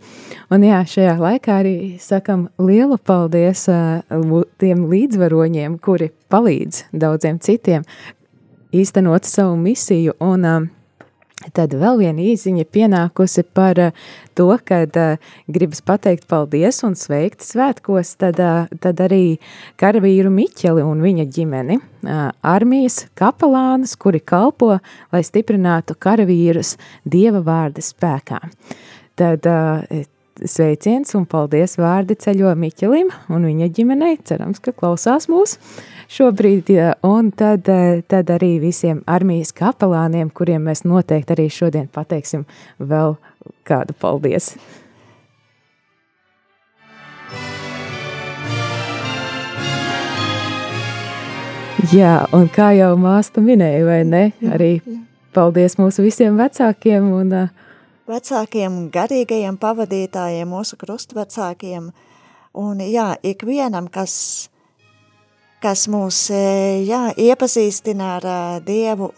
Un 0.54 0.66
jā, 0.66 0.82
šajā 0.94 1.16
laikā 1.20 1.60
arī 1.62 1.76
sakam 2.02 2.48
lielu 2.58 2.98
paldies 2.98 3.66
tiem 4.60 4.86
līdzvaroņiem, 4.92 5.78
kuri 5.82 6.12
palīdz 6.32 6.86
daudziem 6.92 7.40
citiem, 7.42 7.86
īstenot 8.76 9.28
savu 9.28 9.56
misiju. 9.60 10.16
Un, 10.20 10.44
uh, 10.44 10.72
Tad 11.54 11.74
vēl 11.78 12.00
viena 12.00 12.22
īsiņa 12.24 12.66
pienākusi 12.74 13.44
par 13.54 13.78
uh, 13.82 14.06
to, 14.38 14.48
ka 14.66 14.82
uh, 14.86 15.34
gribas 15.52 15.82
pateikt 15.86 16.26
paldies 16.30 16.82
un 16.86 16.96
sveikt 16.98 17.44
svētkos, 17.46 18.16
tad, 18.20 18.40
uh, 18.42 18.72
tad 18.82 19.02
arī 19.04 19.38
karavīru 19.80 20.32
Miķeli 20.34 20.84
un 20.86 21.04
viņa 21.04 21.28
ģimeni, 21.36 21.78
armijas 22.46 23.00
kapelānus, 23.18 23.96
kuri 23.98 24.20
kalpo, 24.22 24.76
lai 25.12 25.22
stiprinātu 25.26 25.96
karavīrus 25.98 26.76
Dieva 27.02 27.40
vārda 27.42 27.82
spēkā. 27.82 28.38
Tad 29.18 29.48
sveiciens 30.44 31.14
un 31.16 31.24
paldies 31.28 31.76
vārdi 31.80 32.16
ceļo 32.20 32.52
Miķelim 32.60 33.10
un 33.32 33.46
viņa 33.48 33.68
ģimenei, 33.74 34.18
cerams, 34.28 34.60
ka 34.62 34.74
klausās 34.76 35.30
mūsu 35.32 35.58
šobrīd, 36.12 36.70
un 37.06 37.30
tad, 37.36 37.68
tad 38.08 38.32
arī 38.34 38.56
visiem 38.62 39.02
armijas 39.06 39.52
kapelāniem, 39.56 40.30
kuriem 40.30 40.66
mēs 40.68 40.84
noteikti 40.86 41.36
arī 41.36 41.46
šodien 41.52 41.88
pateiksim 41.92 42.46
vēl 42.78 43.16
kādu 43.66 43.96
paldies. 44.00 44.54
Jā, 51.92 52.24
un 52.34 52.48
kā 52.50 52.72
jau 52.74 52.96
māsta 52.98 53.38
minēja, 53.44 53.84
vai 53.86 54.00
ne, 54.08 54.22
arī 54.50 54.70
paldies 55.36 55.76
mūsu 55.78 56.02
visiem 56.02 56.34
vecākiem 56.40 57.12
un 57.14 57.30
vecākiem, 58.10 58.78
garīgajiem 58.90 59.58
pavadītājiem, 59.60 60.50
mūsu 60.50 60.78
krustvecākiem, 60.80 61.92
un 62.58 62.82
jā, 62.82 63.12
ikvienam, 63.22 63.86
kas 63.92 64.16
kas 65.66 65.88
mūs 65.90 66.28
jā, 66.86 67.08
iepazīstina 67.18 68.10
ar 68.20 68.26
Dievu, 68.62 69.08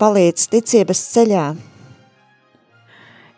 palīdz 0.00 0.46
ticības 0.50 1.02
ceļā. 1.12 1.44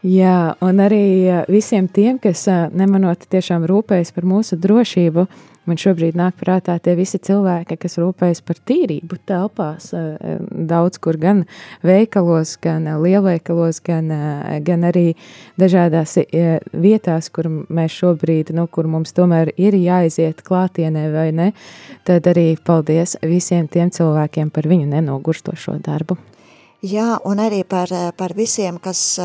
Jā, 0.09 0.37
un 0.65 0.81
arī 0.83 1.05
visiem 1.53 1.87
tiem, 1.93 2.17
kas 2.23 2.47
nemanot 2.73 3.29
tiešām 3.31 3.69
rūpējas 3.69 4.15
par 4.17 4.25
mūsu 4.27 4.57
drošību, 4.59 5.27
Man 5.63 5.79
šobrīd 5.79 6.17
nāk 6.19 6.41
prātā 6.41 6.75
tie 6.83 6.97
visi 6.99 7.21
cilvēki, 7.23 7.77
kas 7.85 7.95
rūpējas 8.03 8.41
par 8.43 8.59
tīrību 8.67 9.19
telpās, 9.31 9.93
eh, 9.95 10.41
daudz 10.51 10.99
kur 10.99 11.15
gan 11.23 11.45
veikalos, 11.87 12.57
gan 12.59 12.89
lielveikalos, 12.99 13.79
gan, 13.87 14.11
eh, 14.11 14.59
gan 14.61 14.83
arī 14.83 15.15
dažādās 15.57 16.17
eh, 16.19 16.59
vietās, 16.75 17.31
kur 17.31 17.47
mēs 17.47 17.95
šobrīd, 17.95 18.51
nu, 18.51 18.67
kur 18.67 18.91
mums 18.91 19.13
tomēr 19.13 19.53
ir 19.57 19.73
jāiziet 19.79 20.43
klātienē 20.43 21.13
vai 21.13 21.31
ne, 21.31 21.53
tad 22.05 22.23
arī 22.27 22.59
paldies 22.59 23.17
visiem 23.23 23.69
tiem 23.69 23.91
cilvēkiem 23.91 24.51
par 24.51 24.65
viņu 24.65 24.89
nenogurstošo 24.91 25.79
darbu. 25.79 26.19
Jā, 26.83 27.21
un 27.25 27.39
arī 27.39 27.63
par, 27.63 27.87
par 28.17 28.35
visiem, 28.35 28.81
kas 28.83 29.21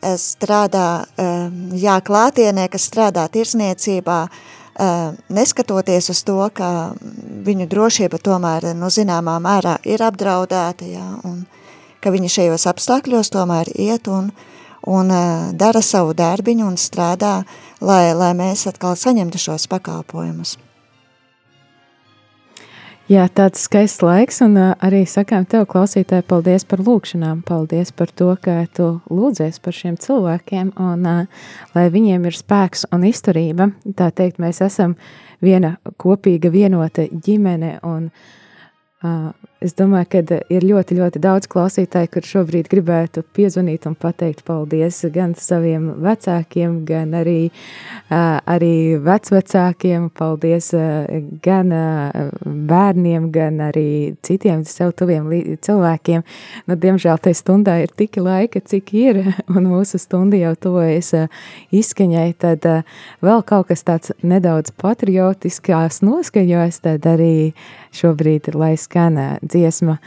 strādā, 0.00 1.04
jā, 1.76 2.00
klātienē, 2.00 2.70
kas 2.70 2.88
strādā 2.88 3.28
tirsniecībā, 3.28 4.28
neskatoties 5.28 6.10
uz 6.10 6.22
to, 6.22 6.38
ka 6.54 6.94
viņu 7.46 7.66
drošība 7.70 8.20
tomēr, 8.22 8.72
nu, 8.78 8.90
zināmā 8.94 9.38
mērā 9.42 9.78
ir 9.84 10.02
apdraudēta, 10.06 10.86
jā, 10.86 11.08
un 11.26 11.42
ka 12.02 12.12
viņi 12.14 12.30
šajos 12.30 12.68
apstākļos 12.70 13.32
tomēr 13.34 13.72
iet 13.74 14.08
un, 14.12 14.30
un 14.86 15.10
dara 15.58 15.82
savu 15.82 16.14
darbiņu 16.14 16.70
un 16.70 16.78
strādā, 16.78 17.42
lai, 17.80 18.14
lai 18.14 18.32
mēs 18.38 18.68
atkal 18.70 18.94
saņemtu 18.94 19.42
šos 19.48 19.66
pakalpojumus. 19.70 20.56
Jā, 23.08 23.22
tāds 23.32 23.62
skaists 23.64 24.02
laiks, 24.04 24.42
un 24.44 24.58
arī 24.60 24.98
sakām 25.08 25.46
tev, 25.48 25.62
klausītāji, 25.70 26.26
paldies 26.28 26.66
par 26.68 26.82
lūkšanām. 26.84 27.38
Paldies 27.48 27.88
par 27.96 28.10
to, 28.12 28.34
ka 28.44 28.58
tu 28.76 28.88
lūdzies 29.08 29.56
par 29.64 29.72
šiem 29.72 29.94
cilvēkiem, 29.96 30.74
un 30.76 31.06
lai 31.72 31.86
viņiem 31.94 32.26
ir 32.28 32.36
spēks 32.36 32.84
un 32.92 33.06
izturība. 33.08 33.70
Tā 33.96 34.10
teikt, 34.12 34.36
mēs 34.44 34.60
esam 34.66 34.92
viena 35.40 35.78
kopīga, 35.96 36.52
vienota 36.52 37.06
ģimene, 37.08 37.78
un 37.88 38.10
Es 39.58 39.72
domāju, 39.74 40.06
ka 40.12 40.36
ir 40.54 40.62
ļoti, 40.62 40.94
ļoti 41.00 41.18
daudz 41.18 41.48
klausītāju, 41.50 42.08
kur 42.14 42.26
šobrīd 42.28 42.68
gribētu 42.70 43.24
piezvanīt 43.34 43.88
un 43.90 43.96
pateikt 43.98 44.44
paldies 44.46 45.00
gan 45.10 45.32
saviem 45.34 45.88
vecākiem, 46.04 46.76
gan 46.86 47.16
arī, 47.18 47.50
arī 48.08 48.70
vecvecākiem. 49.02 50.04
Paldies 50.14 50.68
gan 51.42 51.74
bērniem, 52.70 53.26
gan 53.34 53.58
arī 53.66 53.88
citiem 54.22 54.62
sev 54.62 54.92
tuviem 54.94 55.26
cilvēkiem. 55.66 56.22
Nu, 56.70 56.78
diemžēl 56.78 57.18
tai 57.26 57.34
stundā 57.34 57.80
ir 57.82 57.90
tik 57.98 58.20
laika, 58.22 58.62
cik 58.62 58.94
ir, 58.94 59.20
un 59.56 59.66
mūsu 59.72 59.98
stunda 59.98 60.38
jau 60.38 60.54
tuvojas 60.68 61.10
izskaņai, 61.74 62.30
tad 62.38 62.70
vēl 63.26 63.42
kaut 63.42 63.72
kas 63.72 63.82
tāds 63.82 64.14
nedaudz 64.22 64.70
patriotiskās 64.78 65.98
noskaņojas, 66.06 66.82
tad 66.86 67.10
arī 67.10 67.34
šobrīd, 67.94 68.52
lai 68.54 68.76
skan 68.80 69.18
dziesma 69.42 69.98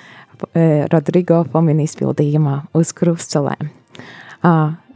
Rodrigo 0.91 1.43
Pomini 1.51 1.85
izpildījumā 1.89 2.57
uz 2.77 2.93
krustcelēm. 2.97 3.69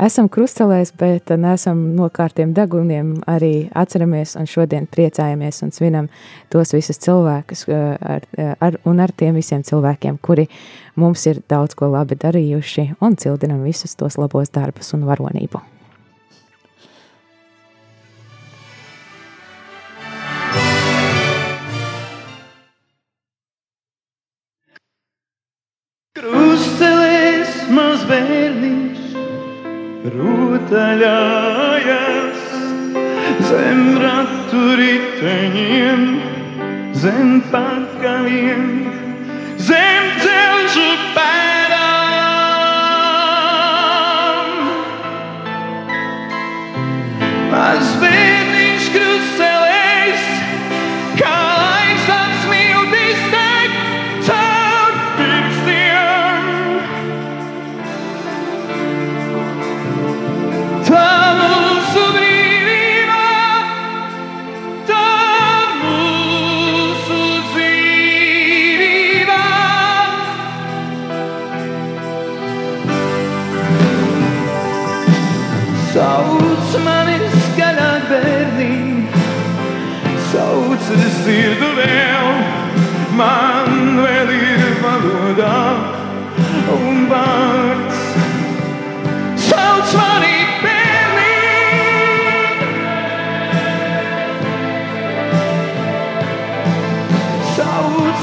Esam 0.02 0.26
krustcelēs, 0.34 0.90
bet 0.98 1.30
neesam 1.38 1.84
nokārtiem 1.94 2.56
deguniem, 2.58 3.12
arī 3.30 3.68
atceramies 3.78 4.34
un 4.40 4.50
šodien 4.50 4.88
priecājamies 4.90 5.62
un 5.62 5.74
svinam 5.76 6.10
tos 6.50 6.74
visus 6.74 6.98
cilvēkus 7.06 7.68
ar, 7.70 8.26
ar, 8.58 8.80
un 8.90 9.04
ar 9.06 9.14
tiem 9.14 9.38
visiem 9.38 9.62
cilvēkiem, 9.62 10.18
kuri 10.26 10.48
mums 10.98 11.28
ir 11.30 11.44
daudz 11.50 11.78
ko 11.78 11.92
labi 11.94 12.18
darījuši 12.18 12.96
un 13.06 13.22
cildinam 13.22 13.62
visus 13.68 13.94
tos 13.96 14.18
labos 14.18 14.50
darbus 14.50 14.96
un 14.98 15.06
varonību. 15.06 15.75
Rotaļājas 30.66 32.42
zem 33.50 33.82
ratu 34.02 34.64
riteņiem, 34.80 36.06
zem 36.94 37.42
pakaļiem, 37.52 38.68
zem 39.58 40.14
celšu 40.24 40.90
pēdām. 41.14 41.45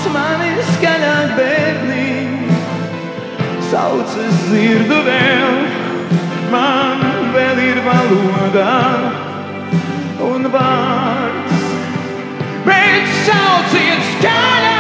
Sauc 0.03 0.15
mani 0.17 0.63
skaļāk 0.67 1.35
bērni! 1.37 2.07
Sauc 3.71 4.17
es 4.19 4.41
dzirdu 4.49 4.99
vēl, 5.07 5.61
man 6.51 7.07
vēl 7.37 7.63
ir 7.69 7.79
valodā 7.87 8.75
un 10.27 10.51
vārds. 10.59 11.65
Bet 12.67 13.17
sauciet 13.23 14.07
skaļāk! 14.17 14.72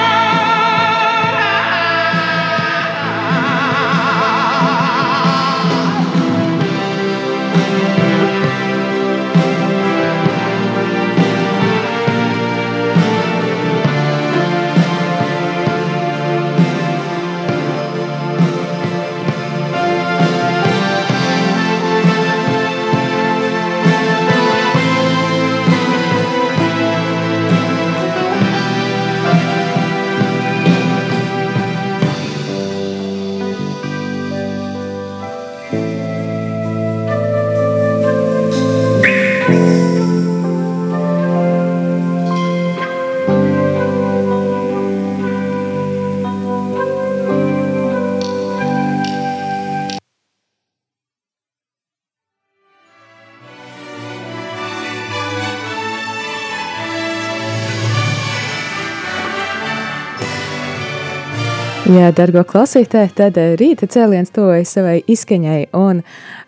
Jā, 61.92 62.06
dargo 62.16 62.40
klausītāji, 62.48 63.10
tad 63.18 63.36
eh, 63.36 63.50
rīta 63.60 63.84
cēliens 63.90 64.30
tuvojas 64.32 64.70
savai 64.78 64.94
izskaņai, 65.12 65.66
un 65.76 65.98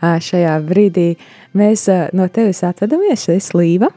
šajā 0.01 0.55
brīdī 0.65 1.19
mēs 1.59 1.83
no 2.17 2.29
tevis 2.33 2.63
atvadamies, 2.65 3.27
es 3.35 3.51
Līva. 3.53 3.91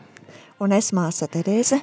Un 0.60 0.74
es 0.76 0.90
māsa 0.98 1.30
Terēze. 1.32 1.80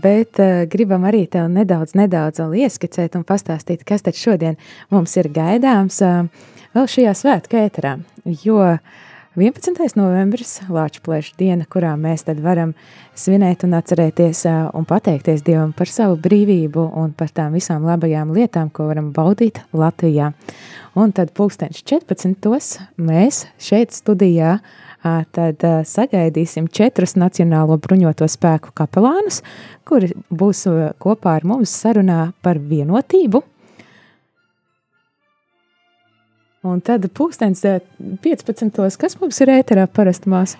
Bet 0.00 0.40
gribam 0.72 1.04
arī 1.10 1.26
tev 1.28 1.50
nedaudz, 1.52 1.92
nedaudz 1.98 2.40
ieskicēt 2.40 3.18
un 3.18 3.26
pastāstīt, 3.28 3.84
kas 3.84 4.06
tad 4.06 4.16
šodien 4.16 4.56
mums 4.94 5.18
ir 5.20 5.28
gaidāms 5.34 6.00
vēl 6.72 6.88
šajā 6.94 7.12
svētku 7.18 7.60
ēterā, 7.66 7.98
jo 8.46 8.62
11. 9.32 9.94
novembris, 9.96 10.58
Lāčplēša 10.68 11.38
diena, 11.40 11.64
kurā 11.64 11.94
mēs 11.96 12.26
tad 12.26 12.42
varam 12.44 12.74
svinēt 13.16 13.62
un 13.64 13.72
atcerēties 13.78 14.42
un 14.76 14.84
pateikties 14.84 15.40
Dievam 15.46 15.70
par 15.72 15.88
savu 15.88 16.18
brīvību 16.20 16.84
un 17.00 17.14
par 17.16 17.32
tām 17.32 17.56
visām 17.56 17.86
labajām 17.88 18.34
lietām, 18.36 18.68
ko 18.68 18.90
varam 18.90 19.08
baudīt 19.16 19.62
Latvijā. 19.72 20.34
Un 21.00 21.14
tad 21.16 21.32
pulkstenš 21.32 21.80
14. 21.80 22.84
mēs 23.00 23.46
šeit 23.56 23.96
studijā 23.96 24.58
tad 25.32 25.64
sagaidīsim 25.88 26.68
četrus 26.68 27.16
Nacionālo 27.16 27.80
bruņoto 27.80 28.28
spēku 28.28 28.74
kapelānus, 28.76 29.40
kuri 29.88 30.12
būs 30.28 30.66
kopā 31.00 31.38
ar 31.40 31.48
mums 31.48 31.72
sarunā 31.72 32.34
par 32.44 32.60
vienotību, 32.60 33.40
Un 36.62 36.78
tad 36.78 37.02
pūkstens 37.10 37.64
ā, 37.66 37.80
15. 38.22 38.76
kas 39.02 39.16
mums 39.18 39.40
ir 39.42 39.50
ēterā 39.50 39.88
parasti 39.90 40.30
mās? 40.30 40.52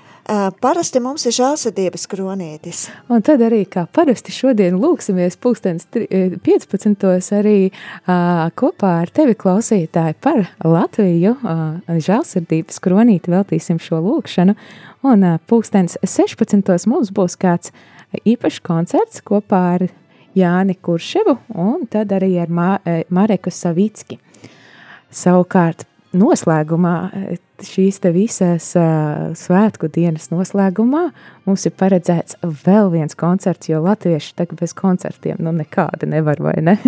Parasti 0.63 0.99
mums 1.03 1.23
ir 1.31 1.35
žālsirdības 1.37 2.09
kronītis. 2.11 2.89
Un 3.11 3.23
tad 3.23 3.43
arī, 3.47 3.61
kā 3.71 3.85
parasti 3.87 4.35
šodien 4.35 4.81
lūksimies 4.83 5.39
pūkstens 5.39 5.87
tri- 5.95 6.09
eh, 6.11 6.35
15. 6.43 7.07
arī 7.39 7.71
uh, 7.71 8.51
kopā 8.59 8.93
ar 9.05 9.15
tevi 9.15 9.39
klausītāji 9.39 10.19
par 10.23 10.43
Latviju 10.67 11.37
uh, 11.39 11.63
žālsirdības 11.87 12.83
kronīti 12.83 13.31
veltīsim 13.31 13.79
šo 13.83 14.03
lūkšanu. 14.03 14.59
Un 15.07 15.23
uh, 15.27 15.39
pūkstens 15.47 16.01
16. 16.03 16.87
mums 16.91 17.15
būs 17.15 17.39
kāds 17.39 17.71
īpašs 18.27 18.59
koncerts 18.67 19.23
kopā 19.23 19.63
ar 19.77 19.87
Jāni 20.35 20.75
Kurševu 20.81 21.39
un 21.61 21.87
tad 21.91 22.13
arī 22.15 22.35
ar 22.43 22.49
Mā, 22.49 22.79
eh, 22.85 23.05
Mareku 23.11 23.51
Savicki. 23.53 24.19
Savukārt 25.13 25.85
noslēgumā 26.17 26.97
šīs 27.63 28.01
visas 28.15 28.73
uh, 28.79 29.33
svētku 29.39 29.89
dienas 29.93 30.31
noslēgumā 30.33 31.05
mums 31.47 31.67
ir 31.67 31.75
paredzēts 31.79 32.39
vēl 32.43 32.91
viens 32.93 33.17
koncerts, 33.19 33.71
jo 33.71 33.83
latvieši 33.85 34.35
tagad 34.37 34.61
bez 34.61 34.75
koncertiem 34.77 35.41
nu 35.41 35.55
nekāda 35.57 36.09
nevar, 36.09 36.43
vai 36.43 36.57
ne? 36.63 36.79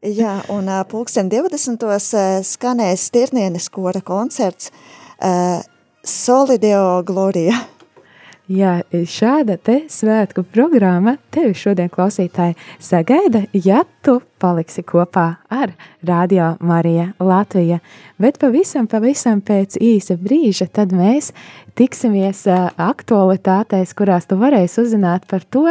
Jā, 0.00 0.38
un 0.48 0.70
uh, 0.70 0.80
pulksten 0.88 1.28
20. 1.28 1.82
Uh, 1.84 2.40
skanēs 2.46 3.10
Stirnienes 3.10 3.68
kora 3.72 4.00
koncerts 4.00 4.72
uh, 4.72 5.60
Solideo 6.00 7.02
Gloria. 7.04 7.58
Jā, 8.50 8.80
šāda 9.06 9.54
te 9.62 9.76
svētku 9.86 10.42
programma 10.42 11.12
tevi 11.30 11.52
šodien 11.54 11.86
klausītāji 11.92 12.56
sagaida, 12.82 13.44
ja 13.54 13.84
tu 14.02 14.16
paliksi 14.42 14.82
kopā 14.82 15.26
ar 15.54 15.70
Radio 16.02 16.56
Marija 16.58 17.12
Latvija. 17.22 17.78
Bet 18.18 18.40
pavisam, 18.42 18.88
pavisam 18.90 19.38
pēc 19.38 19.76
īsa 19.78 20.16
brīža 20.18 20.66
tad 20.66 20.90
mēs 20.90 21.30
tiksimies 21.78 22.40
aktualitātēs, 22.74 23.92
kurās 23.94 24.26
tu 24.26 24.40
varēsi 24.40 24.82
uzzināt 24.82 25.28
par 25.30 25.46
to, 25.46 25.68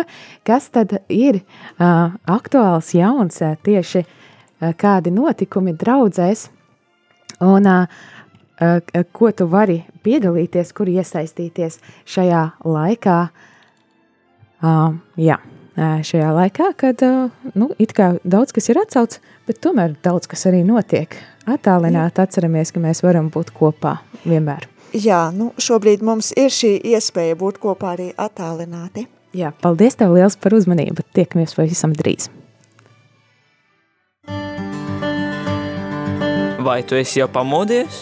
kas 0.47 0.69
tad 0.71 1.01
ir 1.11 1.41
uh, 1.41 2.15
aktuāls 2.31 2.93
jauns 2.95 3.41
tieši 3.67 4.05
uh, 4.05 4.71
kādi 4.79 5.11
notikumi 5.11 5.75
draudzēs. 5.75 6.47
Un 7.43 7.67
Uh, 7.67 8.07
ko 9.15 9.31
tu 9.31 9.47
vari 9.47 9.83
piedalīties, 10.03 10.73
kur 10.75 10.89
iesaistīties 10.91 11.79
šajā 12.09 12.43
laikā. 12.67 13.19
Uh, 14.59 14.97
jā, 15.15 15.37
šajā 15.79 16.31
laikā, 16.35 16.73
kad 16.79 17.03
uh, 17.07 17.29
nu, 17.55 17.69
it 17.79 17.93
kā 17.95 18.11
daudz 18.27 18.51
kas 18.55 18.67
ir 18.71 18.81
atcelts, 18.81 19.21
bet 19.47 19.61
tomēr 19.63 19.95
daudz 20.03 20.27
kas 20.27 20.43
arī 20.51 20.65
notiek. 20.67 21.15
Attālināti 21.49 22.21
atceramies, 22.21 22.73
ka 22.75 22.83
mēs 22.83 23.01
varam 23.05 23.31
būt 23.33 23.53
kopā 23.55 23.95
vienmēr. 24.25 24.67
Jā, 24.93 25.29
nu 25.33 25.51
šobrīd 25.61 26.03
mums 26.05 26.31
ir 26.37 26.51
šī 26.53 26.75
iespēja 26.91 27.37
būt 27.39 27.61
kopā 27.61 27.93
arī 27.95 28.09
attālināti. 28.17 29.05
Jā, 29.37 29.51
paldies 29.61 29.97
tev 29.97 30.15
liels 30.17 30.37
par 30.41 30.55
uzmanību. 30.57 31.05
Tiekamies 31.13 31.53
pavisam 31.57 31.93
drīz. 31.93 32.31
Vai 36.65 36.81
tu 36.83 36.97
esi 36.97 37.21
jau 37.21 37.29
pamodies? 37.31 38.01